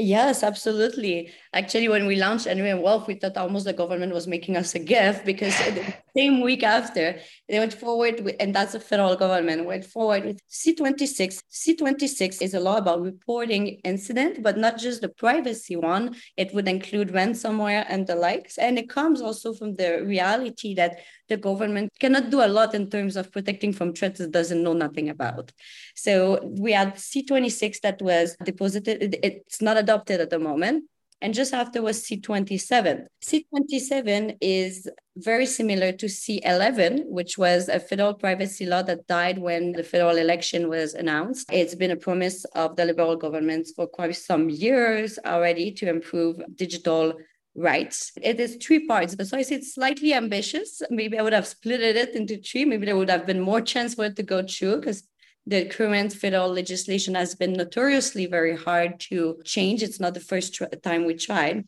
Yes, 0.00 0.44
absolutely. 0.44 1.32
Actually, 1.52 1.88
when 1.88 2.06
we 2.06 2.14
launched 2.14 2.46
Henri 2.46 2.70
and 2.70 2.82
Wolf, 2.84 3.08
we 3.08 3.14
thought 3.14 3.36
almost 3.36 3.64
the 3.64 3.72
government 3.72 4.14
was 4.14 4.28
making 4.28 4.56
us 4.56 4.76
a 4.76 4.78
gift 4.78 5.24
because 5.24 5.56
the 5.58 5.92
same 6.16 6.40
week 6.40 6.62
after 6.62 7.18
they 7.48 7.58
went 7.58 7.74
forward 7.74 8.20
with, 8.20 8.36
and 8.38 8.54
that's 8.54 8.74
the 8.74 8.80
federal 8.80 9.16
government 9.16 9.64
went 9.64 9.84
forward 9.84 10.24
with 10.24 10.40
C26. 10.48 11.40
C26 11.50 12.40
is 12.40 12.54
a 12.54 12.60
law 12.60 12.76
about 12.76 13.02
reporting 13.02 13.80
incident, 13.82 14.40
but 14.40 14.56
not 14.56 14.78
just 14.78 15.00
the 15.00 15.08
privacy 15.08 15.74
one. 15.74 16.14
It 16.36 16.54
would 16.54 16.68
include 16.68 17.08
ransomware 17.08 17.84
and 17.88 18.06
the 18.06 18.14
likes. 18.14 18.56
And 18.56 18.78
it 18.78 18.88
comes 18.88 19.20
also 19.20 19.52
from 19.52 19.74
the 19.74 20.04
reality 20.04 20.74
that 20.74 21.00
the 21.28 21.36
government 21.36 21.92
cannot 21.98 22.30
do 22.30 22.40
a 22.42 22.48
lot 22.48 22.74
in 22.74 22.88
terms 22.90 23.16
of 23.16 23.30
protecting 23.32 23.72
from 23.72 23.92
threats 23.92 24.20
it 24.20 24.30
doesn't 24.30 24.62
know 24.62 24.72
nothing 24.72 25.08
about. 25.08 25.52
So 25.94 26.40
we 26.44 26.72
had 26.72 26.94
C26 26.94 27.80
that 27.80 28.00
was 28.02 28.36
deposited, 28.44 29.18
it's 29.22 29.62
not 29.62 29.76
adopted 29.76 30.20
at 30.20 30.30
the 30.30 30.38
moment. 30.38 30.84
And 31.20 31.34
just 31.34 31.52
after 31.52 31.82
was 31.82 32.04
C27. 32.04 33.06
C27 33.24 34.36
is 34.40 34.88
very 35.16 35.46
similar 35.46 35.90
to 35.90 36.06
C11, 36.06 37.06
which 37.06 37.36
was 37.36 37.68
a 37.68 37.80
federal 37.80 38.14
privacy 38.14 38.66
law 38.66 38.82
that 38.82 39.06
died 39.08 39.38
when 39.38 39.72
the 39.72 39.82
federal 39.82 40.16
election 40.16 40.68
was 40.68 40.94
announced. 40.94 41.48
It's 41.52 41.74
been 41.74 41.90
a 41.90 41.96
promise 41.96 42.44
of 42.54 42.76
the 42.76 42.84
liberal 42.84 43.16
governments 43.16 43.72
for 43.74 43.88
quite 43.88 44.14
some 44.14 44.48
years 44.48 45.18
already 45.26 45.72
to 45.72 45.88
improve 45.88 46.40
digital 46.54 47.14
rights. 47.58 48.12
It 48.22 48.40
is 48.40 48.56
three 48.56 48.86
parts. 48.86 49.16
So 49.28 49.36
I 49.36 49.42
say 49.42 49.56
it's 49.56 49.74
slightly 49.74 50.14
ambitious. 50.14 50.80
Maybe 50.90 51.18
I 51.18 51.22
would 51.22 51.32
have 51.32 51.46
split 51.46 51.80
it 51.80 52.14
into 52.14 52.40
three. 52.40 52.64
Maybe 52.64 52.86
there 52.86 52.96
would 52.96 53.10
have 53.10 53.26
been 53.26 53.40
more 53.40 53.60
chance 53.60 53.94
for 53.94 54.06
it 54.06 54.16
to 54.16 54.22
go 54.22 54.42
through 54.42 54.76
because 54.76 55.02
the 55.46 55.64
current 55.64 56.12
federal 56.12 56.52
legislation 56.52 57.14
has 57.14 57.34
been 57.34 57.54
notoriously 57.54 58.26
very 58.26 58.56
hard 58.56 59.00
to 59.00 59.40
change. 59.44 59.82
It's 59.82 60.00
not 60.00 60.14
the 60.14 60.20
first 60.20 60.54
tr- 60.54 60.64
time 60.82 61.06
we 61.06 61.14
tried. 61.14 61.66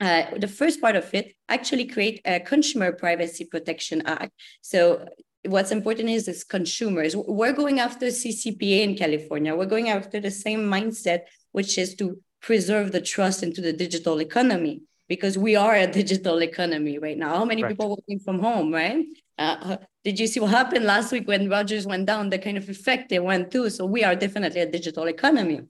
Uh, 0.00 0.24
the 0.36 0.48
first 0.48 0.80
part 0.80 0.96
of 0.96 1.12
it 1.14 1.34
actually 1.48 1.86
create 1.86 2.20
a 2.24 2.40
Consumer 2.40 2.90
Privacy 2.92 3.44
Protection 3.44 4.02
Act. 4.06 4.32
So 4.62 5.06
what's 5.44 5.70
important 5.70 6.08
is 6.08 6.28
is 6.28 6.44
consumers. 6.44 7.14
We're 7.14 7.52
going 7.52 7.78
after 7.78 8.06
CCPA 8.06 8.82
in 8.82 8.96
California. 8.96 9.54
We're 9.54 9.66
going 9.66 9.90
after 9.90 10.18
the 10.18 10.30
same 10.30 10.60
mindset, 10.60 11.20
which 11.52 11.78
is 11.78 11.94
to 11.96 12.20
preserve 12.42 12.92
the 12.92 13.00
trust 13.00 13.42
into 13.42 13.60
the 13.60 13.72
digital 13.72 14.20
economy 14.20 14.82
because 15.08 15.38
we 15.38 15.56
are 15.56 15.74
a 15.74 15.86
digital 16.00 16.42
economy 16.42 16.98
right 16.98 17.16
now. 17.16 17.36
How 17.36 17.44
many 17.44 17.62
right. 17.62 17.70
people 17.70 17.90
working 17.90 18.18
from 18.18 18.40
home, 18.40 18.72
right? 18.72 19.04
Uh, 19.38 19.56
uh, 19.62 19.76
did 20.04 20.18
you 20.18 20.26
see 20.26 20.40
what 20.40 20.50
happened 20.50 20.84
last 20.84 21.12
week 21.12 21.28
when 21.28 21.48
Rogers 21.48 21.86
went 21.86 22.06
down, 22.06 22.28
the 22.28 22.38
kind 22.38 22.58
of 22.58 22.68
effect 22.68 23.08
they 23.08 23.18
went 23.18 23.50
through? 23.50 23.70
So 23.70 23.86
we 23.86 24.04
are 24.04 24.14
definitely 24.14 24.60
a 24.60 24.70
digital 24.70 25.06
economy. 25.06 25.62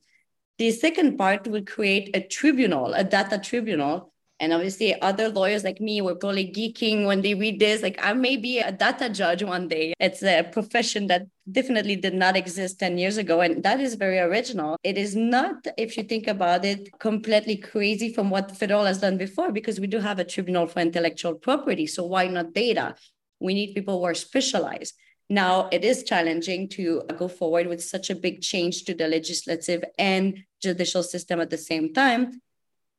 The 0.59 0.71
second 0.71 1.17
part 1.17 1.47
will 1.47 1.65
create 1.65 2.11
a 2.15 2.21
tribunal, 2.21 2.95
a 2.95 3.05
data 3.05 3.39
tribunal, 3.39 4.12
and 4.43 4.53
obviously, 4.53 5.01
other 5.01 5.29
lawyers 5.29 5.63
like 5.63 5.81
me 5.81 6.01
were 6.01 6.17
probably 6.17 6.51
geeking 6.51 7.07
when 7.07 7.23
they 7.23 7.33
read 7.33 7.61
this. 7.61 7.81
Like, 7.81 7.97
I 8.03 8.13
may 8.13 8.37
be 8.37 8.59
a 8.59 8.73
data 8.73 9.09
judge 9.09 9.45
one 9.45 9.69
day. 9.69 9.95
It's 10.01 10.21
a 10.21 10.43
profession 10.43 11.07
that 11.07 11.29
definitely 11.53 11.95
did 11.95 12.15
not 12.15 12.37
exist 12.37 12.81
10 12.81 12.99
years 12.99 13.19
ago. 13.19 13.41
And 13.41 13.63
that 13.63 13.79
is 13.79 13.95
very 13.95 14.19
original. 14.19 14.79
It 14.83 14.99
is 14.99 15.15
not, 15.15 15.65
if 15.79 15.97
you 15.97 16.03
think 16.03 16.27
about 16.27 16.65
it, 16.65 16.89
completely 16.99 17.57
crazy 17.57 18.13
from 18.13 18.31
what 18.31 18.57
federal 18.57 18.85
has 18.85 18.99
done 18.99 19.17
before, 19.17 19.53
because 19.53 19.79
we 19.79 19.87
do 19.87 20.01
have 20.01 20.19
a 20.19 20.25
tribunal 20.25 20.67
for 20.67 20.81
intellectual 20.81 21.35
property. 21.37 21.87
So, 21.87 22.03
why 22.03 22.27
not 22.27 22.53
data? 22.53 22.97
We 23.39 23.55
need 23.55 23.77
people 23.77 24.01
who 24.01 24.07
are 24.07 24.15
specialized. 24.15 24.95
Now, 25.31 25.69
it 25.71 25.85
is 25.85 26.03
challenging 26.03 26.69
to 26.71 27.03
go 27.17 27.29
forward 27.29 27.69
with 27.69 27.81
such 27.81 28.11
a 28.11 28.17
big 28.17 28.41
change 28.41 28.87
to 28.87 28.95
the 28.95 29.07
legislative 29.07 29.85
and 30.01 30.43
judicial 30.61 31.05
system 31.05 31.41
at 31.41 31.51
the 31.51 31.59
same 31.59 31.95
time 31.95 32.41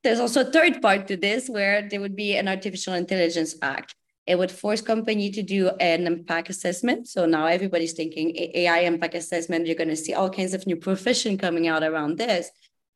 there's 0.04 0.20
also 0.20 0.42
a 0.42 0.52
third 0.52 0.80
part 0.80 1.08
to 1.08 1.16
this 1.16 1.48
where 1.48 1.88
there 1.88 2.00
would 2.00 2.14
be 2.14 2.36
an 2.36 2.46
artificial 2.46 2.94
intelligence 2.94 3.56
act. 3.62 3.94
It 4.26 4.38
would 4.38 4.50
force 4.50 4.80
company 4.80 5.30
to 5.30 5.42
do 5.42 5.70
an 5.80 6.06
impact 6.06 6.50
assessment. 6.50 7.08
So 7.08 7.26
now 7.26 7.46
everybody's 7.46 7.94
thinking 7.94 8.34
AI 8.36 8.80
impact 8.80 9.14
assessment. 9.14 9.66
You're 9.66 9.76
going 9.76 9.88
to 9.88 9.96
see 9.96 10.14
all 10.14 10.30
kinds 10.30 10.54
of 10.54 10.66
new 10.66 10.76
profession 10.76 11.36
coming 11.36 11.68
out 11.68 11.82
around 11.82 12.18
this. 12.18 12.50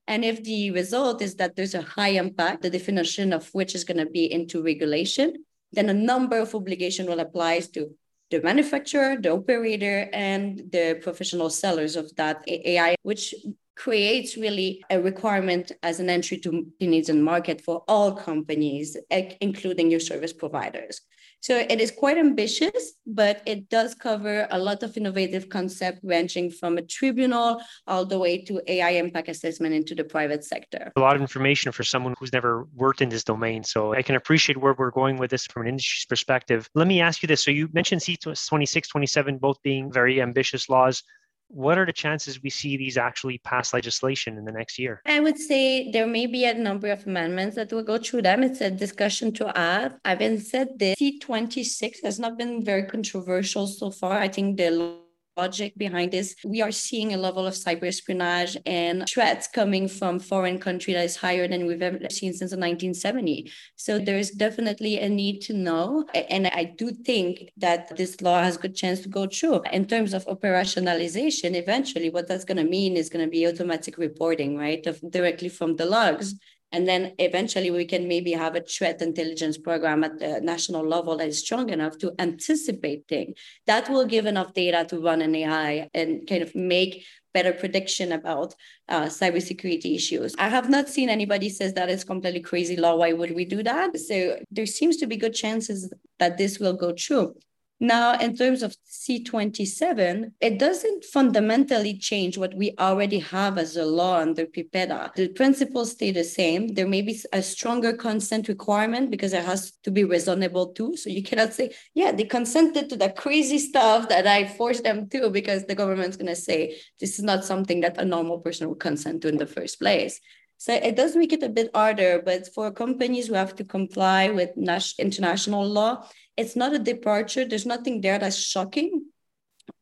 And 0.07 0.25
if 0.25 0.44
the 0.44 0.71
result 0.71 1.21
is 1.21 1.35
that 1.37 1.57
there's 1.57 1.75
a 1.75 1.83
high 1.83 2.16
impact, 2.25 2.62
the 2.62 2.71
definition 2.71 3.33
of 3.33 3.49
which 3.49 3.75
is 3.75 3.85
going 3.85 3.99
to 3.99 4.07
be 4.07 4.31
into 4.31 4.62
regulation, 4.62 5.44
then 5.73 5.88
a 5.88 5.94
number 5.94 6.38
of 6.38 6.55
obligation 6.55 7.07
will 7.07 7.21
apply 7.21 7.61
to 7.75 7.90
the 8.31 8.42
manufacturer, 8.42 9.16
the 9.21 9.33
operator, 9.33 10.09
and 10.12 10.62
the 10.71 10.99
professional 11.03 11.51
sellers 11.51 11.97
of 11.97 12.14
that 12.16 12.42
AI, 12.47 12.97
which 13.03 13.35
creates 13.79 14.37
really 14.37 14.85
a 14.91 15.01
requirement 15.01 15.71
as 15.85 16.01
an 16.01 16.11
entry 16.11 16.37
to 16.37 16.67
Canadian 16.81 17.23
market 17.23 17.61
for 17.61 17.85
all 17.87 18.12
companies, 18.12 18.97
including 19.41 19.88
your 19.88 20.01
service 20.01 20.33
providers. 20.33 21.01
So 21.41 21.57
it 21.57 21.81
is 21.81 21.93
quite 21.93 22.19
ambitious, 22.19 22.95
but 23.07 23.41
it 23.47 23.69
does 23.69 23.95
cover 23.95 24.49
a 24.51 24.59
lot 24.59 24.83
of 24.83 24.97
innovative 24.97 25.49
concepts 25.49 26.01
ranging 26.03 26.51
from 26.51 26.79
a 26.79 26.83
tribunal 26.83 27.62
all 27.87 28.05
the 28.05 28.19
way 28.19 28.43
to 28.47 28.61
AI 28.67 28.91
impact 29.05 29.29
assessment 29.29 29.73
into 29.73 29.95
the 29.95 30.03
private 30.03 30.43
sector. 30.43 30.91
A 30.97 31.01
lot 31.01 31.14
of 31.14 31.23
information 31.23 31.71
for 31.71 31.85
someone 31.85 32.14
who's 32.19 32.33
never 32.33 32.67
worked 32.75 33.01
in 33.01 33.09
this 33.09 33.23
domain. 33.23 33.62
So 33.62 33.95
I 33.95 34.03
can 34.03 34.17
appreciate 34.17 34.57
where 34.57 34.75
we're 34.77 34.91
going 34.91 35.17
with 35.19 35.31
this 35.31 35.47
from 35.47 35.62
an 35.62 35.69
industry's 35.69 36.07
perspective. 36.07 36.69
Let 36.75 36.88
me 36.88 37.01
ask 37.01 37.23
you 37.23 37.29
this. 37.29 37.45
So 37.45 37.53
you 37.53 37.69
mentioned 37.73 38.01
C26, 38.01 38.88
27 38.88 39.38
both 39.38 39.62
being 39.62 39.93
very 39.93 40.21
ambitious 40.21 40.69
laws 40.69 41.05
what 41.49 41.79
are 41.79 41.87
the 41.87 41.93
chances 41.93 42.43
we 42.43 42.51
see 42.51 42.77
these 42.77 42.97
actually 42.97 43.39
pass 43.39 43.73
legislation 43.73 44.37
in 44.37 44.45
the 44.45 44.53
next 44.53 44.79
year? 44.79 45.03
I 45.07 45.21
would 45.21 45.39
say 45.39 45.91
there 45.91 46.07
may 46.07 46.27
be 46.27 46.45
a 46.45 46.55
number 46.55 46.89
of 46.89 47.07
amendments 47.07 47.57
that 47.57 47.73
will 47.73 47.83
go 47.83 47.99
through 47.99 48.23
them. 48.23 48.43
It's 48.43 48.61
a 48.61 48.71
discussion 48.71 49.33
to 49.35 49.53
have. 49.55 49.97
Having 50.05 50.41
said 50.41 50.69
this, 50.79 50.97
C26 50.99 52.05
has 52.05 52.19
not 52.19 52.37
been 52.37 52.65
very 52.65 52.85
controversial 52.85 53.67
so 53.67 53.91
far. 53.91 54.19
I 54.19 54.29
think 54.29 54.59
the 54.59 54.99
logic 55.38 55.72
behind 55.77 56.11
this. 56.12 56.35
We 56.44 56.61
are 56.62 56.72
seeing 56.72 57.14
a 57.14 57.22
level 57.27 57.46
of 57.46 57.55
cyber 57.55 57.87
espionage 57.94 58.57
and 58.66 59.05
threats 59.12 59.46
coming 59.46 59.87
from 59.98 60.18
foreign 60.18 60.59
country 60.59 60.92
that 60.94 61.05
is 61.05 61.16
higher 61.16 61.46
than 61.46 61.66
we've 61.66 61.87
ever 61.90 61.98
seen 62.11 62.33
since 62.33 62.51
the 62.51 62.59
1970. 62.59 63.51
So 63.77 63.98
there 63.98 64.18
is 64.18 64.31
definitely 64.33 64.98
a 64.98 65.09
need 65.09 65.40
to 65.42 65.53
know. 65.53 66.05
And 66.37 66.48
I 66.48 66.64
do 66.64 66.90
think 66.90 67.51
that 67.57 67.96
this 67.96 68.20
law 68.20 68.42
has 68.42 68.57
good 68.57 68.74
chance 68.74 69.01
to 69.03 69.09
go 69.09 69.27
through. 69.27 69.62
In 69.72 69.87
terms 69.87 70.12
of 70.12 70.27
operationalization, 70.27 71.55
eventually 71.55 72.11
what 72.11 72.27
that's 72.29 72.44
going 72.44 72.62
to 72.64 72.70
mean 72.79 72.96
is 72.96 73.09
going 73.09 73.24
to 73.24 73.31
be 73.31 73.46
automatic 73.46 73.96
reporting, 73.96 74.57
right? 74.57 74.85
Of 74.87 75.01
directly 75.11 75.48
from 75.48 75.77
the 75.77 75.87
logs 75.87 76.35
and 76.72 76.87
then 76.87 77.14
eventually 77.18 77.70
we 77.70 77.85
can 77.85 78.09
maybe 78.09 78.33
have 78.33 78.54
a 78.54 78.61
threat 78.61 79.00
intelligence 79.00 79.57
program 79.57 80.04
at 80.04 80.18
the 80.18 80.40
national 80.40 80.87
level 80.87 81.16
that 81.16 81.28
is 81.28 81.40
strong 81.40 81.70
enough 81.70 81.96
to 81.98 82.12
anticipate 82.18 83.09
things. 83.09 83.38
That 83.66 83.88
will 83.88 84.04
give 84.04 84.26
enough 84.26 84.52
data 84.52 84.85
to 84.90 85.00
run 85.00 85.22
an 85.22 85.35
AI 85.35 85.88
and 85.94 86.26
kind 86.26 86.42
of 86.42 86.54
make 86.54 87.04
better 87.33 87.52
prediction 87.52 88.12
about 88.12 88.54
uh, 88.88 89.04
cybersecurity 89.04 89.94
issues. 89.94 90.35
I 90.38 90.48
have 90.48 90.68
not 90.68 90.88
seen 90.88 91.09
anybody 91.09 91.48
says 91.48 91.74
that 91.74 91.88
is 91.88 92.04
completely 92.04 92.40
crazy 92.40 92.76
law. 92.76 92.96
Why 92.96 93.12
would 93.12 93.35
we 93.35 93.44
do 93.44 93.62
that? 93.62 93.98
So 93.98 94.38
there 94.50 94.66
seems 94.66 94.96
to 94.98 95.07
be 95.07 95.16
good 95.16 95.35
chances 95.35 95.92
that 96.18 96.38
this 96.38 96.59
will 96.59 96.74
go 96.74 96.94
through. 96.94 97.35
Now, 97.81 98.19
in 98.19 98.37
terms 98.37 98.64
of 98.64 98.75
C27, 98.91 100.33
it 100.41 100.59
doesn't 100.59 101.05
fundamentally 101.05 101.97
change 101.97 102.37
what 102.37 102.53
we 102.55 102.75
already 102.77 103.21
have 103.21 103.57
as 103.57 103.77
a 103.77 103.85
law 103.85 104.19
under 104.19 104.47
PIPEDA. 104.47 105.14
The 105.14 105.29
principles 105.29 105.93
stay 105.93 106.11
the 106.11 106.25
same. 106.25 106.75
There 106.75 106.88
may 106.88 107.03
be 107.03 107.21
a 107.33 107.41
stronger 107.41 107.93
consent 107.93 108.49
requirement 108.49 109.12
because 109.12 109.33
it 109.33 109.45
has 109.45 109.73
to 109.85 109.93
be 109.93 110.03
reasonable 110.03 110.73
too. 110.73 110.97
So 110.97 111.09
you 111.09 111.23
cannot 111.23 111.55
say, 111.55 111.71
yeah, 111.95 112.11
they 112.11 112.25
consented 112.25 112.88
to 112.91 112.97
the 112.97 113.11
crazy 113.11 113.61
stuff 113.61 114.09
that 114.09 114.27
I 114.27 114.49
forced 114.49 114.83
them 114.83 115.09
to 115.11 115.31
because 115.31 115.64
the 115.64 115.77
government's 115.77 116.17
going 116.17 116.27
to 116.27 116.37
say 116.37 116.81
this 116.99 117.19
is 117.19 117.25
not 117.25 117.45
something 117.45 117.83
that 117.83 117.99
a 117.99 118.05
normal 118.05 118.41
person 118.41 118.69
would 118.69 118.81
consent 118.81 119.23
to 119.23 119.29
in 119.29 119.37
the 119.37 119.47
first 119.47 119.79
place. 119.79 120.21
So 120.59 120.75
it 120.75 120.97
does 120.97 121.14
make 121.14 121.33
it 121.33 121.42
a 121.44 121.49
bit 121.49 121.71
harder, 121.73 122.21
but 122.25 122.53
for 122.53 122.71
companies 122.73 123.29
who 123.29 123.35
have 123.35 123.55
to 123.57 123.64
comply 123.64 124.29
with 124.29 124.51
international 124.99 125.64
law, 125.64 126.05
it's 126.37 126.57
not 126.57 126.75
a 126.75 126.79
departure. 126.81 127.44
There's 127.44 127.64
nothing 127.64 128.01
there 128.01 128.18
that's 128.18 128.37
shocking. 128.37 129.07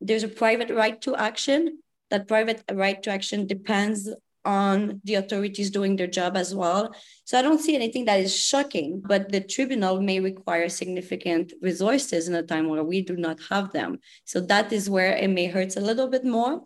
There's 0.01 0.23
a 0.23 0.29
private 0.29 0.71
right 0.71 1.01
to 1.01 1.17
action. 1.17 1.79
That 2.11 2.29
private 2.29 2.63
right 2.71 3.03
to 3.03 3.11
action 3.11 3.47
depends 3.47 4.09
on 4.45 5.01
the 5.03 5.15
authorities 5.15 5.71
doing 5.71 5.97
their 5.97 6.07
job 6.07 6.37
as 6.37 6.55
well. 6.55 6.95
So 7.25 7.39
I 7.39 7.43
don't 7.43 7.59
see 7.61 7.75
anything 7.75 8.05
that 8.05 8.21
is 8.21 8.37
shocking, 8.37 9.03
but 9.05 9.33
the 9.33 9.41
tribunal 9.41 10.01
may 10.01 10.21
require 10.21 10.69
significant 10.69 11.53
resources 11.61 12.29
in 12.29 12.35
a 12.35 12.45
time 12.45 12.69
where 12.69 12.85
we 12.85 13.01
do 13.01 13.17
not 13.17 13.41
have 13.51 13.73
them. 13.73 13.99
So 14.25 14.41
that 14.43 14.73
is 14.73 14.89
where 14.89 15.17
it 15.17 15.31
may 15.31 15.47
hurt 15.47 15.77
a 15.77 15.81
little 15.81 16.09
bit 16.09 16.25
more. 16.25 16.63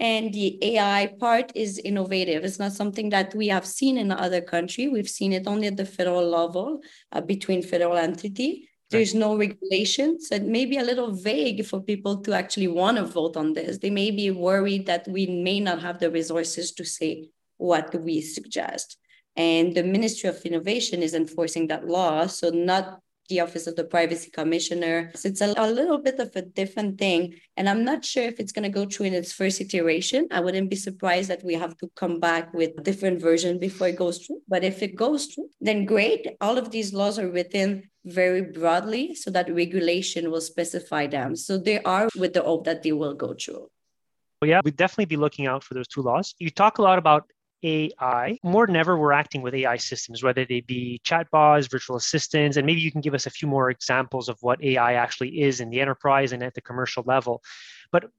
And 0.00 0.32
the 0.32 0.58
AI 0.62 1.14
part 1.18 1.50
is 1.54 1.78
innovative. 1.78 2.44
It's 2.44 2.58
not 2.58 2.72
something 2.72 3.10
that 3.10 3.34
we 3.34 3.48
have 3.48 3.66
seen 3.66 3.98
in 3.98 4.12
other 4.12 4.40
country. 4.40 4.86
We've 4.86 5.08
seen 5.08 5.32
it 5.32 5.46
only 5.46 5.66
at 5.66 5.76
the 5.76 5.84
federal 5.84 6.28
level 6.28 6.80
uh, 7.10 7.20
between 7.20 7.62
federal 7.62 7.96
entity. 7.96 8.68
There's 8.90 9.14
no 9.14 9.36
regulation. 9.36 10.20
So 10.20 10.36
it 10.36 10.44
may 10.44 10.64
be 10.64 10.78
a 10.78 10.84
little 10.84 11.12
vague 11.12 11.66
for 11.66 11.80
people 11.80 12.22
to 12.22 12.32
actually 12.32 12.68
want 12.68 12.96
to 12.96 13.04
vote 13.04 13.36
on 13.36 13.52
this. 13.52 13.78
They 13.78 13.90
may 13.90 14.10
be 14.10 14.30
worried 14.30 14.86
that 14.86 15.06
we 15.08 15.26
may 15.26 15.60
not 15.60 15.82
have 15.82 15.98
the 15.98 16.10
resources 16.10 16.72
to 16.72 16.84
say 16.84 17.28
what 17.58 17.94
we 18.00 18.20
suggest. 18.20 18.96
And 19.36 19.74
the 19.74 19.82
Ministry 19.82 20.30
of 20.30 20.40
Innovation 20.42 21.02
is 21.02 21.14
enforcing 21.14 21.66
that 21.68 21.86
law. 21.86 22.26
So 22.26 22.50
not 22.50 23.00
the 23.28 23.40
Office 23.40 23.66
of 23.66 23.76
the 23.76 23.84
Privacy 23.84 24.30
Commissioner. 24.30 25.10
So 25.14 25.28
it's 25.28 25.40
a, 25.40 25.54
a 25.56 25.70
little 25.70 25.98
bit 25.98 26.18
of 26.18 26.34
a 26.34 26.42
different 26.42 26.98
thing. 26.98 27.34
And 27.56 27.68
I'm 27.68 27.84
not 27.84 28.04
sure 28.04 28.24
if 28.24 28.40
it's 28.40 28.52
going 28.52 28.64
to 28.64 28.68
go 28.68 28.86
through 28.86 29.06
in 29.06 29.14
its 29.14 29.32
first 29.32 29.60
iteration. 29.60 30.28
I 30.30 30.40
wouldn't 30.40 30.70
be 30.70 30.76
surprised 30.76 31.28
that 31.30 31.44
we 31.44 31.54
have 31.54 31.76
to 31.78 31.90
come 31.96 32.20
back 32.20 32.52
with 32.54 32.72
a 32.78 32.82
different 32.82 33.20
version 33.20 33.58
before 33.58 33.88
it 33.88 33.96
goes 33.96 34.18
through. 34.18 34.40
But 34.48 34.64
if 34.64 34.82
it 34.82 34.96
goes 34.96 35.26
through, 35.26 35.48
then 35.60 35.84
great. 35.84 36.26
All 36.40 36.58
of 36.58 36.70
these 36.70 36.92
laws 36.92 37.18
are 37.18 37.28
written 37.28 37.90
very 38.04 38.42
broadly 38.42 39.14
so 39.14 39.30
that 39.30 39.52
regulation 39.52 40.30
will 40.30 40.40
specify 40.40 41.06
them. 41.06 41.36
So 41.36 41.58
they 41.58 41.82
are 41.82 42.08
with 42.16 42.32
the 42.32 42.42
hope 42.42 42.64
that 42.64 42.82
they 42.82 42.92
will 42.92 43.14
go 43.14 43.34
through. 43.34 43.68
Well, 44.40 44.48
yeah, 44.48 44.60
we'd 44.64 44.76
definitely 44.76 45.06
be 45.06 45.16
looking 45.16 45.46
out 45.46 45.64
for 45.64 45.74
those 45.74 45.88
two 45.88 46.00
laws. 46.00 46.34
You 46.38 46.50
talk 46.50 46.78
a 46.78 46.82
lot 46.82 46.98
about 46.98 47.24
AI. 47.62 48.38
More 48.42 48.66
than 48.66 48.76
ever, 48.76 48.96
we're 48.96 49.12
acting 49.12 49.42
with 49.42 49.54
AI 49.54 49.76
systems, 49.76 50.22
whether 50.22 50.44
they 50.44 50.60
be 50.60 51.00
chatbots, 51.04 51.70
virtual 51.70 51.96
assistants, 51.96 52.56
and 52.56 52.66
maybe 52.66 52.80
you 52.80 52.92
can 52.92 53.00
give 53.00 53.14
us 53.14 53.26
a 53.26 53.30
few 53.30 53.48
more 53.48 53.70
examples 53.70 54.28
of 54.28 54.38
what 54.40 54.62
AI 54.62 54.94
actually 54.94 55.40
is 55.40 55.60
in 55.60 55.70
the 55.70 55.80
enterprise 55.80 56.32
and 56.32 56.42
at 56.42 56.54
the 56.54 56.60
commercial 56.60 57.02
level. 57.06 57.42
But 57.90 58.10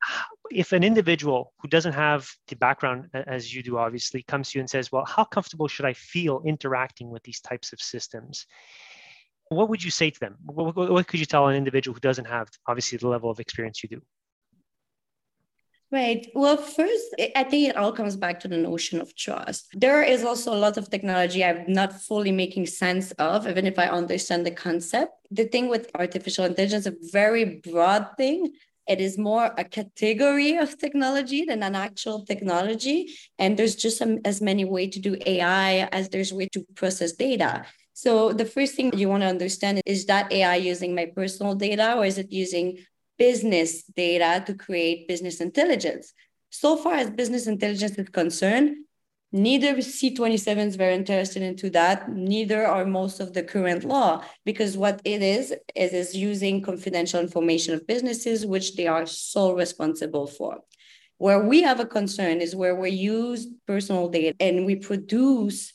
if 0.52 0.72
an 0.72 0.84
individual 0.84 1.54
who 1.60 1.68
doesn't 1.68 1.94
have 1.94 2.30
the 2.48 2.56
background 2.56 3.10
as 3.14 3.54
you 3.54 3.62
do, 3.62 3.78
obviously, 3.78 4.24
comes 4.24 4.52
to 4.52 4.58
you 4.58 4.62
and 4.62 4.70
says, 4.70 4.92
Well, 4.92 5.06
how 5.06 5.24
comfortable 5.24 5.68
should 5.68 5.86
I 5.86 5.94
feel 5.94 6.42
interacting 6.46 7.10
with 7.10 7.24
these 7.24 7.40
types 7.40 7.72
of 7.72 7.82
systems? 7.82 8.46
What 9.50 9.70
would 9.70 9.84
you 9.84 9.92
say 9.92 10.12
to 10.12 10.20
them? 10.20 10.38
What, 10.46 11.08
could 11.08 11.20
you 11.20 11.26
tell 11.26 11.48
an 11.48 11.56
individual 11.56 11.96
who 11.96 12.02
doesn't 12.02 12.26
have, 12.26 12.50
obviously, 12.68 12.98
the 12.98 13.08
level 13.08 13.32
of 13.32 13.40
experience 13.40 13.82
you 13.84 13.90
do? 13.90 14.02
Right. 15.92 16.28
Well, 16.36 16.58
first, 16.58 17.16
I 17.36 17.44
think 17.44 17.68
it 17.70 17.76
all 17.76 17.92
comes 17.92 18.16
back 18.16 18.40
to 18.42 18.48
the 18.48 18.58
notion 18.58 19.02
of 19.02 19.16
trust. 19.16 19.70
There 19.74 20.04
is 20.04 20.24
also 20.24 20.54
a 20.54 20.60
lot 20.60 20.78
of 20.78 20.92
technology 20.92 21.44
I'm 21.44 21.66
not 21.68 22.00
fully 22.00 22.32
making 22.32 22.68
sense 22.68 23.12
of, 23.14 23.48
even 23.48 23.66
if 23.66 23.80
I 23.80 23.88
understand 23.88 24.46
the 24.46 24.52
concept. 24.52 25.14
The 25.32 25.46
thing 25.46 25.68
with 25.68 25.90
artificial 25.96 26.46
intelligence, 26.46 26.86
is 26.86 26.94
a 26.94 27.12
very 27.12 27.62
broad 27.64 28.06
thing. 28.18 28.54
It 28.88 29.02
is 29.02 29.18
more 29.18 29.52
a 29.58 29.64
category 29.64 30.58
of 30.58 30.78
technology 30.78 31.46
than 31.46 31.64
an 31.64 31.74
actual 31.74 32.24
technology. 32.24 33.16
And 33.40 33.58
there's 33.58 33.76
just 33.76 34.00
as 34.26 34.42
many 34.42 34.66
ways 34.66 34.94
to 34.94 35.00
do 35.00 35.18
AI 35.26 35.90
as 35.92 36.10
there's 36.10 36.32
way 36.32 36.50
to 36.54 36.64
process 36.76 37.14
data. 37.14 37.66
So 37.94 38.32
the 38.32 38.46
first 38.46 38.76
thing 38.76 38.98
you 38.98 39.10
want 39.10 39.24
to 39.24 39.28
understand 39.28 39.82
is 39.86 40.06
that 40.06 40.32
AI 40.32 40.56
using 40.56 40.96
my 40.96 41.08
personal 41.08 41.56
data 41.56 41.96
or 41.96 42.06
is 42.06 42.18
it 42.18 42.32
using 42.32 42.78
business 43.20 43.84
data 43.84 44.44
to 44.48 44.56
create 44.56 45.08
business 45.08 45.42
intelligence. 45.42 46.14
So 46.50 46.78
far 46.78 46.96
as 46.96 47.12
business 47.12 47.46
intelligence 47.46 47.98
is 48.00 48.10
concerned, 48.10 48.78
neither 49.32 49.76
C27 49.76 50.58
is 50.66 50.76
very 50.76 50.96
interested 50.96 51.44
into 51.44 51.70
that, 51.72 52.10
neither 52.10 52.66
are 52.66 52.86
most 52.86 53.20
of 53.20 53.34
the 53.34 53.44
current 53.44 53.84
law, 53.84 54.24
because 54.46 54.76
what 54.76 55.02
it 55.06 55.22
is, 55.22 55.54
is, 55.76 55.94
is 55.94 56.16
using 56.16 56.64
confidential 56.64 57.20
information 57.20 57.76
of 57.76 57.86
businesses, 57.86 58.46
which 58.46 58.76
they 58.76 58.88
are 58.88 59.06
so 59.06 59.54
responsible 59.54 60.26
for. 60.26 60.62
Where 61.18 61.44
we 61.44 61.62
have 61.62 61.82
a 61.82 61.86
concern 61.86 62.40
is 62.40 62.56
where 62.56 62.76
we 62.76 62.92
use 62.92 63.46
personal 63.68 64.08
data 64.08 64.36
and 64.40 64.66
we 64.66 64.78
produce 64.78 65.74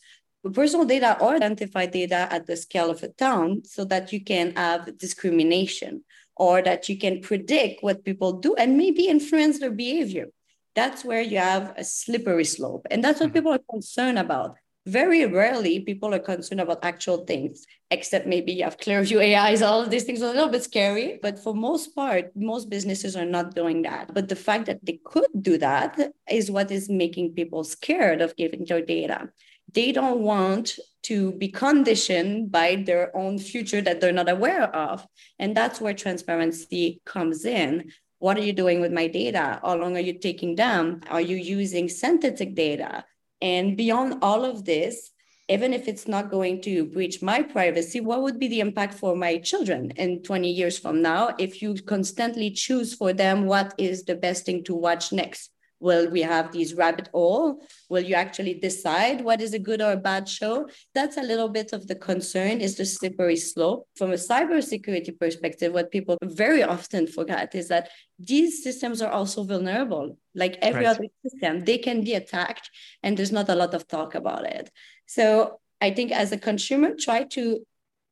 personal 0.52 0.86
data 0.86 1.18
or 1.20 1.34
identified 1.34 1.90
data 1.90 2.26
at 2.30 2.46
the 2.46 2.56
scale 2.56 2.90
of 2.90 3.02
a 3.02 3.08
town 3.08 3.62
so 3.64 3.84
that 3.84 4.12
you 4.12 4.24
can 4.24 4.54
have 4.56 4.98
discrimination 4.98 6.02
or 6.36 6.62
that 6.62 6.88
you 6.88 6.98
can 6.98 7.20
predict 7.20 7.82
what 7.82 8.04
people 8.04 8.34
do 8.34 8.54
and 8.56 8.76
maybe 8.76 9.06
influence 9.06 9.58
their 9.58 9.70
behavior. 9.70 10.26
That's 10.74 11.04
where 11.04 11.22
you 11.22 11.38
have 11.38 11.72
a 11.76 11.84
slippery 11.84 12.44
slope. 12.44 12.86
And 12.90 13.02
that's 13.02 13.20
what 13.20 13.28
mm-hmm. 13.28 13.34
people 13.34 13.52
are 13.52 13.60
concerned 13.70 14.18
about. 14.18 14.56
Very 14.86 15.24
rarely 15.24 15.80
people 15.80 16.12
are 16.12 16.18
concerned 16.18 16.60
about 16.60 16.84
actual 16.84 17.24
things, 17.24 17.64
except 17.90 18.26
maybe 18.26 18.52
you 18.52 18.64
have 18.64 18.76
Clearview 18.76 19.18
AIs, 19.34 19.62
all 19.62 19.80
of 19.80 19.88
these 19.88 20.04
things 20.04 20.20
are 20.20 20.26
a 20.26 20.34
little 20.34 20.50
bit 20.50 20.62
scary. 20.62 21.18
But 21.22 21.38
for 21.38 21.54
most 21.54 21.94
part, 21.94 22.32
most 22.36 22.68
businesses 22.68 23.16
are 23.16 23.24
not 23.24 23.54
doing 23.54 23.80
that. 23.82 24.12
But 24.12 24.28
the 24.28 24.36
fact 24.36 24.66
that 24.66 24.84
they 24.84 25.00
could 25.04 25.30
do 25.40 25.56
that 25.58 25.98
is 26.28 26.50
what 26.50 26.70
is 26.70 26.90
making 26.90 27.32
people 27.32 27.64
scared 27.64 28.20
of 28.20 28.36
giving 28.36 28.66
their 28.66 28.84
data 28.84 29.30
they 29.74 29.92
don't 29.92 30.20
want 30.20 30.78
to 31.04 31.32
be 31.32 31.48
conditioned 31.48 32.50
by 32.50 32.76
their 32.76 33.14
own 33.16 33.38
future 33.38 33.82
that 33.82 34.00
they're 34.00 34.12
not 34.12 34.30
aware 34.30 34.74
of. 34.74 35.06
And 35.38 35.54
that's 35.56 35.80
where 35.80 35.92
transparency 35.92 37.02
comes 37.04 37.44
in. 37.44 37.92
What 38.18 38.38
are 38.38 38.42
you 38.42 38.54
doing 38.54 38.80
with 38.80 38.92
my 38.92 39.08
data? 39.08 39.60
How 39.62 39.76
long 39.76 39.96
are 39.96 40.00
you 40.00 40.18
taking 40.18 40.54
them? 40.54 41.02
Are 41.10 41.20
you 41.20 41.36
using 41.36 41.88
synthetic 41.88 42.54
data? 42.54 43.04
And 43.42 43.76
beyond 43.76 44.20
all 44.22 44.44
of 44.44 44.64
this, 44.64 45.10
even 45.50 45.74
if 45.74 45.88
it's 45.88 46.08
not 46.08 46.30
going 46.30 46.62
to 46.62 46.86
breach 46.86 47.20
my 47.20 47.42
privacy, 47.42 48.00
what 48.00 48.22
would 48.22 48.38
be 48.38 48.48
the 48.48 48.60
impact 48.60 48.94
for 48.94 49.14
my 49.14 49.36
children 49.38 49.90
in 49.96 50.22
20 50.22 50.50
years 50.50 50.78
from 50.78 51.02
now 51.02 51.34
if 51.38 51.60
you 51.60 51.74
constantly 51.74 52.50
choose 52.50 52.94
for 52.94 53.12
them 53.12 53.44
what 53.44 53.74
is 53.76 54.04
the 54.04 54.14
best 54.14 54.46
thing 54.46 54.64
to 54.64 54.74
watch 54.74 55.12
next? 55.12 55.50
Will 55.80 56.08
we 56.10 56.22
have 56.22 56.52
these 56.52 56.74
rabbit 56.74 57.08
hole? 57.12 57.62
Will 57.90 58.02
you 58.02 58.14
actually 58.14 58.54
decide 58.54 59.22
what 59.22 59.40
is 59.40 59.54
a 59.54 59.58
good 59.58 59.82
or 59.82 59.92
a 59.92 59.96
bad 59.96 60.28
show? 60.28 60.68
That's 60.94 61.16
a 61.16 61.22
little 61.22 61.48
bit 61.48 61.72
of 61.72 61.86
the 61.86 61.94
concern 61.94 62.60
is 62.60 62.76
the 62.76 62.86
slippery 62.86 63.36
slope. 63.36 63.86
From 63.96 64.10
a 64.10 64.14
cybersecurity 64.14 65.18
perspective, 65.18 65.72
what 65.72 65.90
people 65.90 66.16
very 66.22 66.62
often 66.62 67.06
forget 67.06 67.54
is 67.54 67.68
that 67.68 67.90
these 68.18 68.62
systems 68.62 69.02
are 69.02 69.10
also 69.10 69.44
vulnerable. 69.44 70.18
Like 70.34 70.58
every 70.62 70.84
right. 70.84 70.96
other 70.96 71.06
system, 71.26 71.60
they 71.60 71.78
can 71.78 72.02
be 72.02 72.14
attacked 72.14 72.70
and 73.02 73.16
there's 73.16 73.32
not 73.32 73.48
a 73.48 73.54
lot 73.54 73.74
of 73.74 73.86
talk 73.86 74.14
about 74.14 74.44
it. 74.46 74.70
So 75.06 75.60
I 75.80 75.90
think 75.90 76.12
as 76.12 76.32
a 76.32 76.38
consumer, 76.38 76.94
try 76.98 77.24
to 77.24 77.64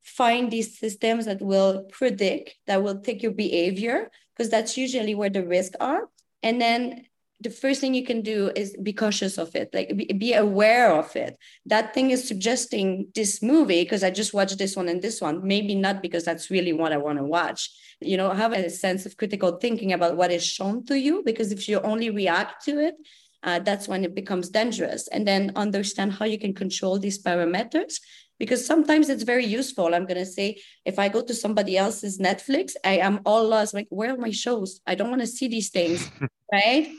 find 0.03 0.51
these 0.51 0.77
systems 0.77 1.25
that 1.25 1.41
will 1.41 1.85
predict, 1.85 2.55
that 2.67 2.83
will 2.83 2.99
take 2.99 3.23
your 3.23 3.31
behavior, 3.31 4.11
because 4.35 4.51
that's 4.51 4.77
usually 4.77 5.15
where 5.15 5.29
the 5.29 5.45
risks 5.45 5.77
are. 5.79 6.09
And 6.41 6.61
then 6.61 7.05
the 7.43 7.49
first 7.49 7.81
thing 7.81 7.93
you 7.93 8.05
can 8.05 8.21
do 8.21 8.51
is 8.55 8.75
be 8.81 8.93
cautious 8.93 9.37
of 9.37 9.55
it 9.55 9.69
like 9.73 9.95
be, 9.95 10.05
be 10.05 10.33
aware 10.33 10.91
of 10.91 11.15
it 11.15 11.37
that 11.65 11.93
thing 11.93 12.11
is 12.11 12.27
suggesting 12.27 13.07
this 13.15 13.41
movie 13.41 13.83
because 13.83 14.03
i 14.03 14.09
just 14.09 14.33
watched 14.33 14.57
this 14.57 14.75
one 14.75 14.87
and 14.87 15.01
this 15.01 15.21
one 15.21 15.45
maybe 15.45 15.75
not 15.75 16.01
because 16.01 16.23
that's 16.23 16.49
really 16.49 16.73
what 16.73 16.93
i 16.93 16.97
want 16.97 17.17
to 17.17 17.23
watch 17.23 17.69
you 17.99 18.17
know 18.17 18.31
have 18.31 18.53
a 18.53 18.69
sense 18.69 19.05
of 19.05 19.17
critical 19.17 19.57
thinking 19.57 19.93
about 19.93 20.15
what 20.15 20.31
is 20.31 20.45
shown 20.45 20.85
to 20.85 20.97
you 20.97 21.21
because 21.25 21.51
if 21.51 21.67
you 21.67 21.79
only 21.81 22.09
react 22.09 22.63
to 22.65 22.79
it 22.79 22.95
uh, 23.43 23.59
that's 23.59 23.89
when 23.89 24.05
it 24.05 24.15
becomes 24.15 24.49
dangerous 24.49 25.09
and 25.09 25.27
then 25.27 25.51
understand 25.57 26.13
how 26.13 26.23
you 26.23 26.39
can 26.39 26.53
control 26.53 26.97
these 26.97 27.21
parameters 27.21 27.99
because 28.39 28.65
sometimes 28.65 29.09
it's 29.09 29.23
very 29.23 29.45
useful. 29.45 29.93
I'm 29.93 30.05
going 30.05 30.17
to 30.17 30.25
say, 30.25 30.61
if 30.85 30.97
I 30.97 31.07
go 31.09 31.21
to 31.21 31.33
somebody 31.33 31.77
else's 31.77 32.19
Netflix, 32.19 32.73
I 32.83 32.97
am 32.97 33.19
all 33.25 33.47
lost. 33.47 33.73
Like, 33.73 33.87
where 33.89 34.13
are 34.13 34.17
my 34.17 34.31
shows? 34.31 34.81
I 34.87 34.95
don't 34.95 35.09
want 35.09 35.21
to 35.21 35.27
see 35.27 35.47
these 35.47 35.69
things, 35.69 36.09
right? 36.51 36.89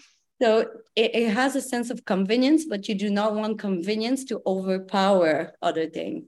So 0.44 0.68
it, 0.94 1.14
it 1.14 1.30
has 1.30 1.56
a 1.56 1.62
sense 1.62 1.88
of 1.88 2.04
convenience, 2.04 2.66
but 2.66 2.86
you 2.86 2.94
do 2.94 3.08
not 3.08 3.34
want 3.34 3.58
convenience 3.58 4.24
to 4.24 4.42
overpower 4.46 5.54
other 5.62 5.86
things. 5.86 6.24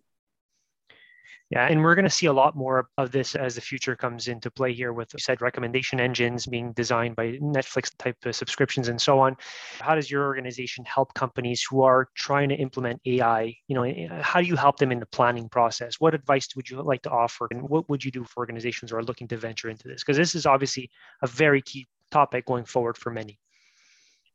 Yeah, 1.50 1.66
and 1.66 1.82
we're 1.82 1.94
going 1.94 2.06
to 2.06 2.10
see 2.10 2.24
a 2.24 2.32
lot 2.32 2.56
more 2.56 2.88
of 2.96 3.12
this 3.12 3.34
as 3.34 3.56
the 3.56 3.60
future 3.60 3.94
comes 3.94 4.28
into 4.28 4.50
play 4.50 4.72
here 4.72 4.94
with 4.94 5.12
you 5.12 5.18
said 5.18 5.42
recommendation 5.42 6.00
engines 6.00 6.46
being 6.46 6.72
designed 6.72 7.14
by 7.14 7.32
Netflix 7.42 7.94
type 7.98 8.16
of 8.24 8.34
subscriptions 8.34 8.88
and 8.88 8.98
so 8.98 9.20
on. 9.20 9.36
How 9.80 9.94
does 9.94 10.10
your 10.10 10.24
organization 10.24 10.86
help 10.86 11.12
companies 11.12 11.62
who 11.68 11.82
are 11.82 12.08
trying 12.14 12.48
to 12.48 12.54
implement 12.54 13.02
AI? 13.04 13.54
You 13.68 13.74
know, 13.74 14.22
how 14.22 14.40
do 14.40 14.46
you 14.46 14.56
help 14.56 14.78
them 14.78 14.92
in 14.92 14.98
the 14.98 15.04
planning 15.04 15.50
process? 15.50 16.00
What 16.00 16.14
advice 16.14 16.48
would 16.56 16.70
you 16.70 16.80
like 16.80 17.02
to 17.02 17.10
offer 17.10 17.48
and 17.50 17.68
what 17.68 17.86
would 17.90 18.02
you 18.02 18.10
do 18.10 18.24
for 18.24 18.40
organizations 18.40 18.92
who 18.92 18.96
are 18.96 19.04
looking 19.04 19.28
to 19.28 19.36
venture 19.36 19.68
into 19.68 19.88
this? 19.88 20.02
Because 20.02 20.16
this 20.16 20.34
is 20.34 20.46
obviously 20.46 20.88
a 21.20 21.26
very 21.26 21.60
key 21.60 21.86
topic 22.10 22.46
going 22.46 22.64
forward 22.64 22.96
for 22.96 23.10
many. 23.10 23.38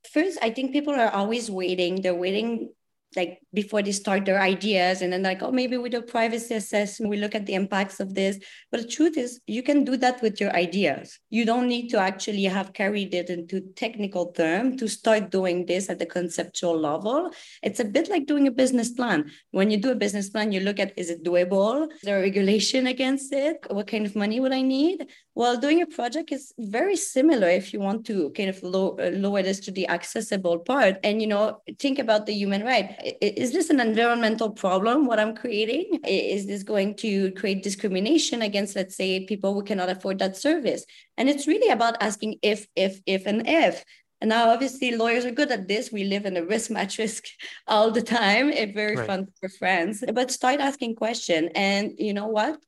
First, 0.09 0.39
I 0.41 0.49
think 0.49 0.71
people 0.71 0.93
are 0.93 1.09
always 1.09 1.49
waiting. 1.49 2.01
They're 2.01 2.15
waiting 2.15 2.69
like 3.15 3.39
before 3.53 3.81
they 3.81 3.91
start 3.91 4.25
their 4.25 4.41
ideas. 4.41 5.01
And 5.01 5.11
then 5.11 5.23
like 5.23 5.41
oh 5.41 5.51
maybe 5.51 5.77
we 5.77 5.89
do 5.89 6.01
privacy 6.01 6.55
assessment 6.55 7.09
we 7.09 7.17
look 7.17 7.35
at 7.35 7.45
the 7.45 7.53
impacts 7.53 7.99
of 7.99 8.13
this. 8.13 8.39
But 8.71 8.81
the 8.81 8.87
truth 8.87 9.17
is 9.17 9.41
you 9.47 9.63
can 9.63 9.83
do 9.83 9.97
that 9.97 10.21
with 10.21 10.39
your 10.39 10.55
ideas. 10.55 11.19
You 11.29 11.45
don't 11.45 11.67
need 11.67 11.89
to 11.89 11.99
actually 11.99 12.43
have 12.45 12.73
carried 12.73 13.13
it 13.13 13.29
into 13.29 13.61
technical 13.75 14.31
term 14.31 14.77
to 14.77 14.87
start 14.87 15.29
doing 15.29 15.65
this 15.65 15.89
at 15.89 15.99
the 15.99 16.05
conceptual 16.05 16.79
level. 16.79 17.31
It's 17.61 17.79
a 17.79 17.85
bit 17.85 18.09
like 18.09 18.27
doing 18.27 18.47
a 18.47 18.51
business 18.51 18.91
plan. 18.91 19.31
When 19.51 19.71
you 19.71 19.77
do 19.77 19.91
a 19.91 19.95
business 19.95 20.29
plan 20.29 20.51
you 20.51 20.61
look 20.61 20.79
at 20.79 20.97
is 20.97 21.09
it 21.09 21.23
doable? 21.23 21.91
Is 21.91 22.01
there 22.03 22.19
a 22.19 22.21
regulation 22.21 22.87
against 22.87 23.33
it? 23.33 23.65
What 23.69 23.87
kind 23.87 24.05
of 24.05 24.15
money 24.15 24.39
would 24.39 24.53
i 24.53 24.61
need 24.61 25.07
well 25.35 25.57
doing 25.57 25.81
a 25.81 25.85
project 25.85 26.31
is 26.31 26.53
very 26.59 26.95
similar 26.95 27.47
if 27.47 27.71
you 27.73 27.79
want 27.79 28.05
to 28.05 28.29
kind 28.31 28.49
of 28.49 28.61
low, 28.63 28.97
uh, 28.97 29.11
lower 29.13 29.41
this 29.41 29.59
to 29.61 29.71
the 29.71 29.87
accessible 29.87 30.59
part. 30.59 30.97
And 31.03 31.21
you 31.21 31.27
know 31.27 31.61
think 31.79 31.99
about 31.99 32.25
the 32.25 32.33
human 32.33 32.63
right. 32.63 33.17
Is 33.21 33.53
this 33.53 33.69
an 33.69 33.79
environmental 33.79 34.49
problem 34.49 35.05
what 35.05 35.19
i'm 35.19 35.35
creating? 35.35 35.99
Is 36.05 36.47
this 36.47 36.63
going 36.63 36.95
to 36.97 37.31
create 37.33 37.63
discrimination 37.63 38.41
against 38.41 38.75
let's 38.75 38.95
say 38.95 39.25
people 39.25 39.53
who 39.53 39.63
cannot 39.63 39.89
afford 39.89 40.19
that 40.19 40.37
service? 40.37 40.85
And 41.17 41.29
it's 41.29 41.47
really 41.47 41.71
about 41.71 42.01
asking 42.01 42.39
if 42.41 42.67
if 42.75 43.01
if 43.05 43.25
and 43.25 43.47
if. 43.47 43.83
And 44.19 44.29
now 44.29 44.51
obviously 44.51 44.95
lawyers 44.95 45.25
are 45.25 45.31
good 45.31 45.51
at 45.51 45.67
this. 45.67 45.91
We 45.91 46.03
live 46.03 46.25
in 46.25 46.37
a 46.37 46.45
risk 46.45 46.69
matrix 46.77 47.21
all 47.67 47.89
the 47.89 48.03
time. 48.03 48.49
It's 48.49 48.73
very 48.73 48.95
right. 48.95 49.07
fun 49.07 49.27
for 49.39 49.49
friends. 49.49 50.03
But 50.13 50.29
start 50.29 50.59
asking 50.59 50.95
question. 50.95 51.49
And 51.55 51.93
you 51.97 52.13
know 52.13 52.27
what 52.27 52.59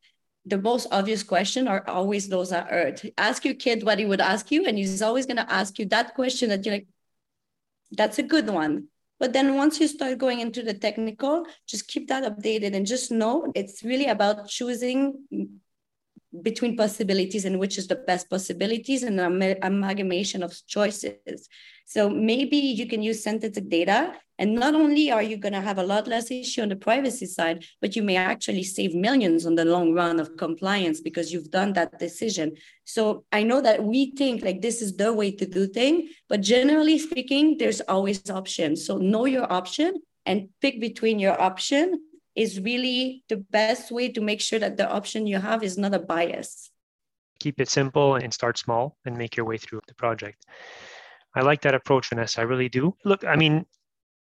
the 0.45 0.58
most 0.58 0.88
obvious 0.91 1.23
question 1.23 1.67
are 1.67 1.84
always 1.88 2.27
those 2.27 2.49
that 2.49 2.67
hurt. 2.69 3.01
Ask 3.17 3.45
your 3.45 3.53
kid 3.53 3.84
what 3.84 3.99
he 3.99 4.06
would 4.06 4.21
ask 4.21 4.51
you, 4.51 4.65
and 4.65 4.77
he's 4.77 5.01
always 5.01 5.25
going 5.25 5.38
to 5.38 5.51
ask 5.51 5.79
you 5.79 5.86
that 5.86 6.15
question 6.15 6.49
that 6.49 6.65
you're 6.65 6.75
like, 6.75 6.88
that's 7.91 8.19
a 8.19 8.23
good 8.23 8.49
one. 8.49 8.88
But 9.19 9.32
then 9.32 9.56
once 9.56 9.79
you 9.79 9.88
start 9.88 10.17
going 10.17 10.41
into 10.41 10.63
the 10.63 10.73
technical, 10.73 11.45
just 11.67 11.88
keep 11.88 12.10
that 12.10 12.23
updated 12.23 12.75
and 12.75 12.86
just 12.86 13.12
know 13.12 13.51
it's 13.56 13.84
really 13.84 14.08
about 14.08 14.49
choosing 14.49 15.60
between 16.41 16.75
possibilities 16.75 17.45
and 17.45 17.60
which 17.60 17.77
is 17.77 17.88
the 17.88 17.95
best 17.95 18.29
possibilities 18.29 19.03
and 19.03 19.19
an 19.19 19.56
amalgamation 19.62 20.43
of 20.43 20.60
choices. 20.67 21.47
So 21.86 22.10
maybe 22.10 22.58
you 22.58 22.88
can 22.88 23.03
use 23.03 23.23
synthetic 23.23 23.69
data 23.69 24.13
and 24.43 24.56
not 24.56 24.75
only 24.75 25.10
are 25.10 25.23
you 25.23 25.38
going 25.38 25.53
to 25.53 25.62
have 25.62 25.77
a 25.77 25.84
lot 25.84 26.06
less 26.06 26.29
issue 26.29 26.63
on 26.63 26.67
the 26.67 26.75
privacy 26.75 27.25
side, 27.25 27.63
but 27.79 27.95
you 27.95 28.03
may 28.03 28.17
actually 28.17 28.63
save 28.63 28.93
millions 28.93 29.45
on 29.45 29.56
the 29.56 29.63
long 29.63 29.93
run 29.93 30.19
of 30.19 30.36
compliance 30.36 30.99
because 30.99 31.32
you've 31.32 31.49
done 31.49 31.71
that 31.71 31.97
decision. 31.97 32.51
So 32.84 33.23
I 33.32 33.43
know 33.43 33.62
that 33.62 33.82
we 33.82 34.12
think 34.17 34.43
like 34.43 34.62
this 34.62 34.82
is 34.82 34.97
the 34.97 35.13
way 35.13 35.32
to 35.32 35.45
do 35.45 35.65
things, 35.65 36.10
but 36.27 36.41
generally 36.41 36.99
speaking, 36.99 37.56
there's 37.58 37.79
always 37.88 38.29
options. 38.29 38.86
So 38.86 38.97
know 38.97 39.23
your 39.23 39.49
option 39.49 40.01
and 40.25 40.49
pick 40.60 40.82
between 40.82 41.19
your 41.19 41.41
option 41.41 42.03
is 42.36 42.60
really 42.60 43.23
the 43.29 43.38
best 43.38 43.93
way 43.93 44.12
to 44.12 44.19
make 44.19 44.41
sure 44.41 44.60
that 44.60 44.75
the 44.75 44.91
option 44.91 45.25
you 45.25 45.38
have 45.38 45.63
is 45.63 45.77
not 45.77 45.93
a 45.93 45.99
bias. 45.99 46.69
Keep 47.39 47.62
it 47.62 47.69
simple 47.69 48.15
and 48.15 48.34
start 48.34 48.58
small 48.58 48.97
and 49.06 49.17
make 49.17 49.38
your 49.38 49.45
way 49.45 49.58
through 49.58 49.79
the 49.88 49.95
project. 49.95 50.45
I 51.34 51.43
like 51.43 51.62
that 51.62 51.75
approach, 51.75 52.10
Vanessa. 52.10 52.41
I 52.41 52.43
really 52.43 52.67
do. 52.67 52.93
Look, 53.06 53.23
I 53.23 53.38
mean, 53.38 53.65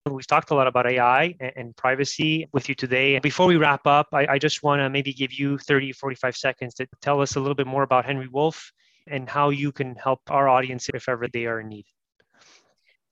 We've 0.09 0.27
talked 0.27 0.51
a 0.51 0.55
lot 0.55 0.67
about 0.67 0.85
AI 0.85 1.33
and, 1.39 1.73
privacy 1.77 2.45
with 2.51 2.67
you 2.67 2.75
today. 2.75 3.17
Before 3.19 3.47
we 3.47 3.55
wrap 3.55 3.87
up, 3.87 4.07
I, 4.11 4.27
I 4.31 4.37
just 4.37 4.61
want 4.61 4.81
to 4.81 4.89
maybe 4.89 5.13
give 5.13 5.31
you 5.31 5.57
30, 5.57 5.93
45 5.93 6.35
seconds 6.35 6.73
to 6.75 6.87
tell 7.01 7.21
us 7.21 7.37
a 7.37 7.39
little 7.39 7.55
bit 7.55 7.67
more 7.67 7.83
about 7.83 8.05
Henri 8.05 8.27
Wolf 8.27 8.73
and 9.07 9.29
how 9.29 9.49
you 9.49 9.71
can 9.71 9.95
help 9.95 10.19
our 10.29 10.49
audience 10.49 10.89
if 10.93 11.07
ever 11.07 11.29
they 11.29 11.45
are 11.45 11.61
in 11.61 11.69
need. 11.69 11.85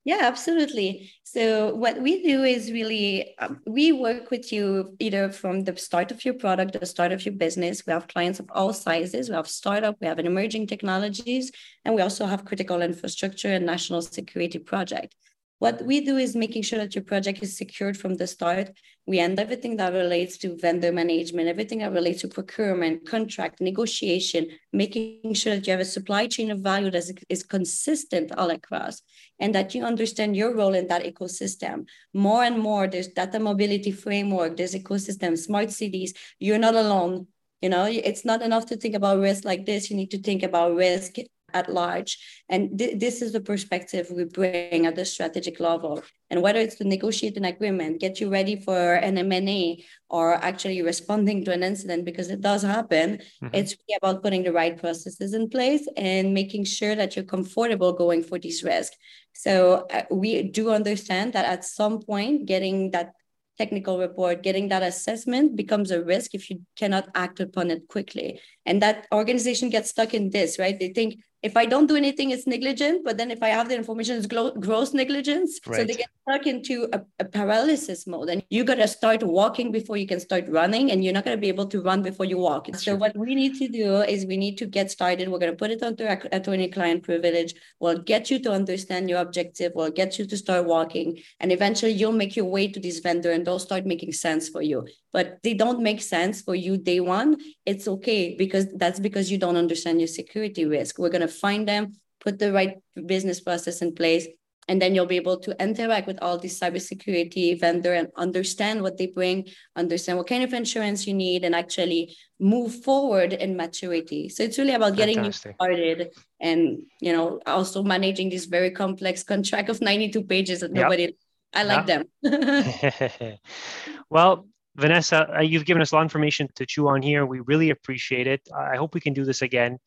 Yeah, 0.04 0.19
absolutely. 0.23 1.12
So 1.23 1.73
what 1.75 2.01
we 2.01 2.23
do 2.23 2.43
is 2.43 2.71
really 2.73 3.38
um, 3.38 3.62
we 3.65 3.93
work 3.93 4.30
with 4.30 4.51
you 4.51 4.97
either 4.99 5.32
from 5.32 5.62
the 5.62 5.77
start 5.77 6.12
of 6.12 6.25
your 6.25 6.34
product, 6.34 6.77
the 6.77 6.86
start 6.86 7.13
of 7.13 7.25
your 7.25 7.36
business. 7.36 7.86
We 7.86 7.93
have 7.93 8.10
clients 8.10 8.41
of 8.41 8.49
all 8.51 8.73
sizes. 8.73 9.30
We 9.30 9.36
have 9.36 9.47
startup, 9.47 9.95
we 10.01 10.08
have 10.08 10.19
an 10.19 10.25
emerging 10.25 10.67
technologies, 10.67 11.54
and 11.86 11.95
we 11.95 12.01
also 12.01 12.25
have 12.25 12.43
critical 12.43 12.82
infrastructure 12.82 13.54
and 13.54 13.65
national 13.65 14.01
security 14.01 14.60
project. 14.60 15.15
What 15.62 15.86
we 15.86 16.02
do 16.02 16.17
is 16.17 16.36
making 16.36 16.63
sure 16.63 16.80
that 16.80 16.95
your 16.95 17.04
project 17.04 17.43
is 17.43 17.56
secured 17.56 17.95
from 17.95 18.15
the 18.15 18.26
start. 18.26 18.71
We 19.06 19.19
end 19.19 19.39
everything 19.39 19.78
that 19.78 19.93
relates 19.93 20.39
to 20.39 20.58
vendor 20.58 20.91
management, 20.91 21.50
everything 21.50 21.78
that 21.80 21.93
relates 21.93 22.21
to 22.21 22.30
procurement, 22.30 23.08
contract, 23.08 23.62
negotiation, 23.62 24.47
making 24.74 25.36
sure 25.36 25.54
that 25.54 25.67
you 25.67 25.71
have 25.71 25.80
a 25.80 25.86
supply 25.86 26.26
chain 26.26 26.50
of 26.50 26.62
value 26.62 26.89
that 26.89 26.97
is, 26.97 27.13
is 27.30 27.43
consistent 27.43 28.32
all 28.39 28.50
across 28.50 29.04
and 29.39 29.54
that 29.54 29.76
you 29.76 29.84
understand 29.84 30.36
your 30.36 30.56
role 30.56 30.74
in 30.74 30.88
that 30.88 31.04
ecosystem. 31.04 31.86
More 32.12 32.43
and 32.43 32.58
more, 32.58 32.88
there's 32.88 33.10
data 33.10 33.39
mobility 33.39 33.91
framework, 33.91 34.58
there's 34.58 34.74
ecosystem, 34.74 35.38
smart 35.38 35.69
cities. 35.69 36.15
You're 36.39 36.58
not 36.58 36.74
alone. 36.74 37.28
You 37.62 37.69
know, 37.69 37.86
it's 37.86 38.26
not 38.26 38.41
enough 38.41 38.65
to 38.65 38.78
think 38.78 38.95
about 38.95 39.19
risk 39.19 39.45
like 39.45 39.67
this. 39.67 39.91
You 39.91 39.95
need 39.95 40.10
to 40.10 40.17
think 40.24 40.41
about 40.41 40.76
risk 40.76 41.17
at 41.53 41.71
large. 41.71 42.17
And 42.49 42.77
th- 42.77 42.99
this 42.99 43.21
is 43.21 43.33
the 43.33 43.41
perspective 43.41 44.07
we 44.11 44.25
bring 44.25 44.85
at 44.85 44.95
the 44.95 45.05
strategic 45.05 45.59
level. 45.59 46.03
And 46.29 46.41
whether 46.41 46.59
it's 46.59 46.75
to 46.75 46.83
negotiate 46.83 47.37
an 47.37 47.45
agreement, 47.45 47.99
get 47.99 48.19
you 48.19 48.29
ready 48.29 48.55
for 48.55 48.95
an 48.95 49.17
M&A, 49.17 49.83
or 50.09 50.35
actually 50.35 50.81
responding 50.81 51.43
to 51.45 51.51
an 51.51 51.63
incident, 51.63 52.05
because 52.05 52.29
it 52.29 52.41
does 52.41 52.61
happen, 52.61 53.17
mm-hmm. 53.17 53.47
it's 53.53 53.75
really 53.75 53.97
about 54.01 54.23
putting 54.23 54.43
the 54.43 54.53
right 54.53 54.77
processes 54.77 55.33
in 55.33 55.49
place 55.49 55.87
and 55.97 56.33
making 56.33 56.63
sure 56.63 56.95
that 56.95 57.15
you're 57.15 57.25
comfortable 57.25 57.93
going 57.93 58.23
for 58.23 58.39
these 58.39 58.63
risks. 58.63 58.95
So 59.33 59.87
uh, 59.91 60.03
we 60.11 60.43
do 60.43 60.71
understand 60.71 61.33
that 61.33 61.45
at 61.45 61.65
some 61.65 62.01
point, 62.01 62.45
getting 62.45 62.91
that 62.91 63.13
technical 63.57 63.99
report, 63.99 64.43
getting 64.43 64.69
that 64.69 64.83
assessment 64.83 65.55
becomes 65.55 65.91
a 65.91 66.03
risk 66.03 66.33
if 66.33 66.49
you 66.49 66.61
cannot 66.75 67.09
act 67.13 67.39
upon 67.39 67.69
it 67.69 67.87
quickly. 67.87 68.39
And 68.65 68.82
that 68.82 69.08
organization 69.13 69.69
gets 69.69 69.89
stuck 69.89 70.13
in 70.13 70.30
this, 70.30 70.60
right? 70.60 70.78
They 70.80 70.89
think 70.89 71.19
if 71.43 71.58
I 71.58 71.65
don't 71.65 71.88
do 71.88 71.95
anything, 71.95 72.30
it's 72.30 72.45
negligent. 72.45 73.04
But 73.04 73.17
then 73.17 73.32
if 73.32 73.41
I 73.41 73.50
have 73.50 73.67
the 73.67 73.76
information, 73.76 74.17
it's 74.17 74.28
gross 74.28 74.93
negligence. 74.93 75.60
Right. 75.65 75.78
So 75.78 75.84
they 75.86 75.93
get 75.95 76.10
stuck 76.30 76.45
into 76.45 76.88
a, 76.93 77.02
a 77.19 77.26
paralysis 77.26 78.06
mode. 78.06 78.30
And 78.30 78.43
you 78.50 78.63
got 78.63 78.76
to 78.76 78.88
start 78.88 79.24
walking 79.24 79.71
before 79.71 79.97
you 79.97 80.06
can 80.06 80.19
start 80.19 80.47
running. 80.50 80.91
And 80.91 81.04
you're 81.04 81.13
not 81.13 81.26
going 81.26 81.36
to 81.36 81.41
be 81.41 81.47
able 81.47 81.65
to 81.67 81.82
run 81.82 82.04
before 82.04 82.28
you 82.28 82.38
walk. 82.38 82.67
That's 82.67 82.86
so 82.86 82.91
true. 82.91 83.00
what 83.00 83.17
we 83.17 83.34
need 83.34 83.56
to 83.56 83.67
do 83.67 84.02
is 84.02 84.26
we 84.26 84.38
need 84.38 84.58
to 84.60 84.67
get 84.67 84.91
started. 84.91 85.30
We're 85.30 85.39
going 85.39 85.52
to 85.52 85.58
put 85.58 85.71
it 85.71 85.82
onto 85.82 86.06
attorney-client 86.06 87.04
privilege. 87.04 87.56
We'll 87.80 87.97
get 87.97 88.30
you 88.30 88.38
to 88.43 88.52
understand 88.52 89.10
your 89.10 89.19
objective. 89.19 89.71
We'll 89.74 89.89
get 89.89 90.19
you 90.19 90.28
to 90.28 90.38
start 90.38 90.65
walking. 90.65 91.21
And 91.39 91.52
eventually 91.52 91.93
you'll 91.93 92.12
make 92.12 92.36
your 92.36 92.45
way 92.45 92.67
to 92.67 92.80
this 92.80 93.00
vendor 93.00 93.32
and 93.32 93.45
they'll 93.45 93.58
start 93.58 93.88
making 93.88 94.12
sense 94.12 94.47
for 94.47 94.62
you. 94.62 94.88
But 95.12 95.39
they 95.43 95.56
don't 95.56 95.82
make 95.82 96.02
sense 96.02 96.41
for 96.41 96.56
you 96.56 96.78
day 96.78 97.00
one. 97.00 97.38
It's 97.65 97.88
okay 97.88 98.36
because 98.38 98.50
that's 98.51 98.99
because 98.99 99.31
you 99.31 99.37
don't 99.37 99.57
understand 99.57 99.99
your 99.99 100.07
security 100.07 100.65
risk. 100.65 100.97
We're 100.97 101.09
going 101.09 101.21
to 101.21 101.27
find 101.27 101.67
them, 101.67 101.93
put 102.19 102.39
the 102.39 102.51
right 102.51 102.77
business 103.05 103.39
process 103.39 103.81
in 103.81 103.93
place, 103.93 104.27
and 104.67 104.81
then 104.81 104.93
you'll 104.93 105.07
be 105.07 105.17
able 105.17 105.39
to 105.39 105.55
interact 105.61 106.07
with 106.07 106.19
all 106.21 106.37
these 106.37 106.59
cybersecurity 106.59 107.59
vendor 107.59 107.93
and 107.93 108.09
understand 108.15 108.81
what 108.81 108.97
they 108.97 109.07
bring, 109.07 109.47
understand 109.75 110.17
what 110.17 110.27
kind 110.27 110.43
of 110.43 110.53
insurance 110.53 111.07
you 111.07 111.13
need, 111.13 111.43
and 111.43 111.55
actually 111.55 112.15
move 112.39 112.83
forward 112.83 113.33
in 113.33 113.57
maturity. 113.57 114.29
So 114.29 114.43
it's 114.43 114.57
really 114.57 114.73
about 114.73 114.95
getting 114.95 115.15
Fantastic. 115.15 115.55
you 115.59 115.65
started 115.65 116.09
and 116.39 116.83
you 116.99 117.11
know 117.11 117.39
also 117.45 117.83
managing 117.83 118.29
this 118.29 118.45
very 118.45 118.71
complex 118.71 119.23
contract 119.23 119.69
of 119.69 119.81
92 119.81 120.23
pages 120.23 120.59
that 120.61 120.75
yep. 120.75 120.83
nobody 120.83 121.15
I 121.53 121.63
like 121.63 121.87
yep. 121.87 122.07
them. 122.21 123.37
well, 124.09 124.47
Vanessa, 124.75 125.38
uh, 125.38 125.41
you've 125.41 125.65
given 125.65 125.81
us 125.81 125.91
a 125.91 125.95
lot 125.95 126.01
of 126.01 126.05
information 126.05 126.47
to 126.55 126.65
chew 126.65 126.88
on 126.88 127.01
here. 127.01 127.25
We 127.25 127.41
really 127.41 127.69
appreciate 127.69 128.27
it. 128.27 128.41
I 128.55 128.77
hope 128.77 128.93
we 128.93 129.01
can 129.01 129.13
do 129.13 129.25
this 129.25 129.41
again. 129.41 129.79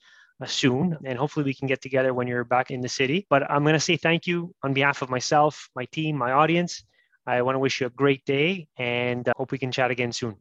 Uh, 0.43 0.47
soon 0.47 0.99
and 1.05 1.17
hopefully 1.17 1.45
we 1.45 1.55
can 1.55 1.69
get 1.69 1.81
together 1.81 2.13
when 2.13 2.27
you're 2.27 2.43
back 2.43 2.73
in 2.73 2.81
the 2.81 2.89
city 2.89 3.25
but 3.31 3.49
i'm 3.49 3.63
going 3.63 3.73
to 3.73 3.79
say 3.79 3.97
thank 3.97 4.27
you 4.27 4.53
on 4.65 4.73
behalf 4.73 5.01
of 5.01 5.09
myself 5.09 5.69
my 5.77 5.85
team 5.93 6.17
my 6.17 6.33
audience 6.33 6.83
i 7.25 7.41
want 7.41 7.55
to 7.55 7.61
wish 7.61 7.81
you 7.81 7.87
a 7.87 7.91
great 7.91 8.25
day 8.25 8.67
and 8.77 9.29
uh, 9.29 9.33
hope 9.37 9.53
we 9.53 9.59
can 9.59 9.71
chat 9.71 9.93
again 9.93 10.11
soon 10.11 10.35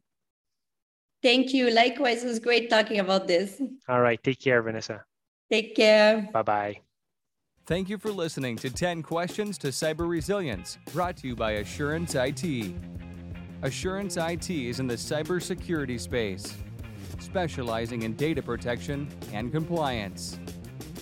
thank 1.22 1.54
you 1.54 1.70
likewise 1.70 2.24
it 2.24 2.28
was 2.28 2.40
great 2.40 2.72
talking 2.72 3.00
about 3.02 3.28
this 3.28 3.62
all 3.88 4.02
right 4.02 4.24
take 4.24 4.40
care 4.40 4.64
vanessa 4.64 5.04
take 5.52 5.76
care 5.76 6.28
bye 6.34 6.42
bye 6.42 6.76
Thank 7.66 7.88
you 7.88 7.98
for 7.98 8.12
listening 8.12 8.58
to 8.58 8.70
10 8.70 9.04
Questions 9.04 9.58
to 9.60 9.68
Cyber 9.68 10.06
Resilience, 10.06 10.78
brought 10.92 11.16
to 11.18 11.30
you 11.30 11.34
by 11.34 11.52
Assurance 11.52 12.14
IT. 12.14 12.74
Assurance 13.64 14.18
IT 14.18 14.50
is 14.50 14.82
in 14.82 14.88
the 14.88 14.96
cybersecurity 14.96 15.98
space 15.98 16.58
specializing 17.20 18.02
in 18.02 18.14
data 18.16 18.42
protection 18.42 19.08
and 19.32 19.54
compliance. 19.54 20.38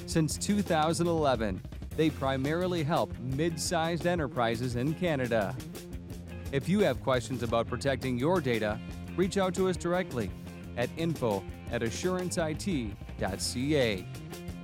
Since 0.06 0.38
2011, 0.38 1.60
they 1.98 2.12
primarily 2.12 2.84
help 2.84 3.18
mid 3.20 3.60
sized 3.60 4.06
enterprises 4.06 4.76
in 4.76 4.94
Canada. 4.94 5.56
If 6.52 6.70
you 6.70 6.82
have 6.82 7.02
questions 7.02 7.42
about 7.42 7.68
protecting 7.68 8.20
your 8.20 8.40
data, 8.40 8.80
reach 9.16 9.40
out 9.40 9.56
to 9.56 9.68
us 9.68 9.76
directly 9.76 10.30
at 10.78 10.92
info 10.98 11.44
at 11.72 11.82
assuranceit.ca 11.82 14.06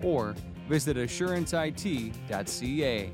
or 0.04 0.36
visit 0.70 0.98
assuranceit.ca. 0.98 3.12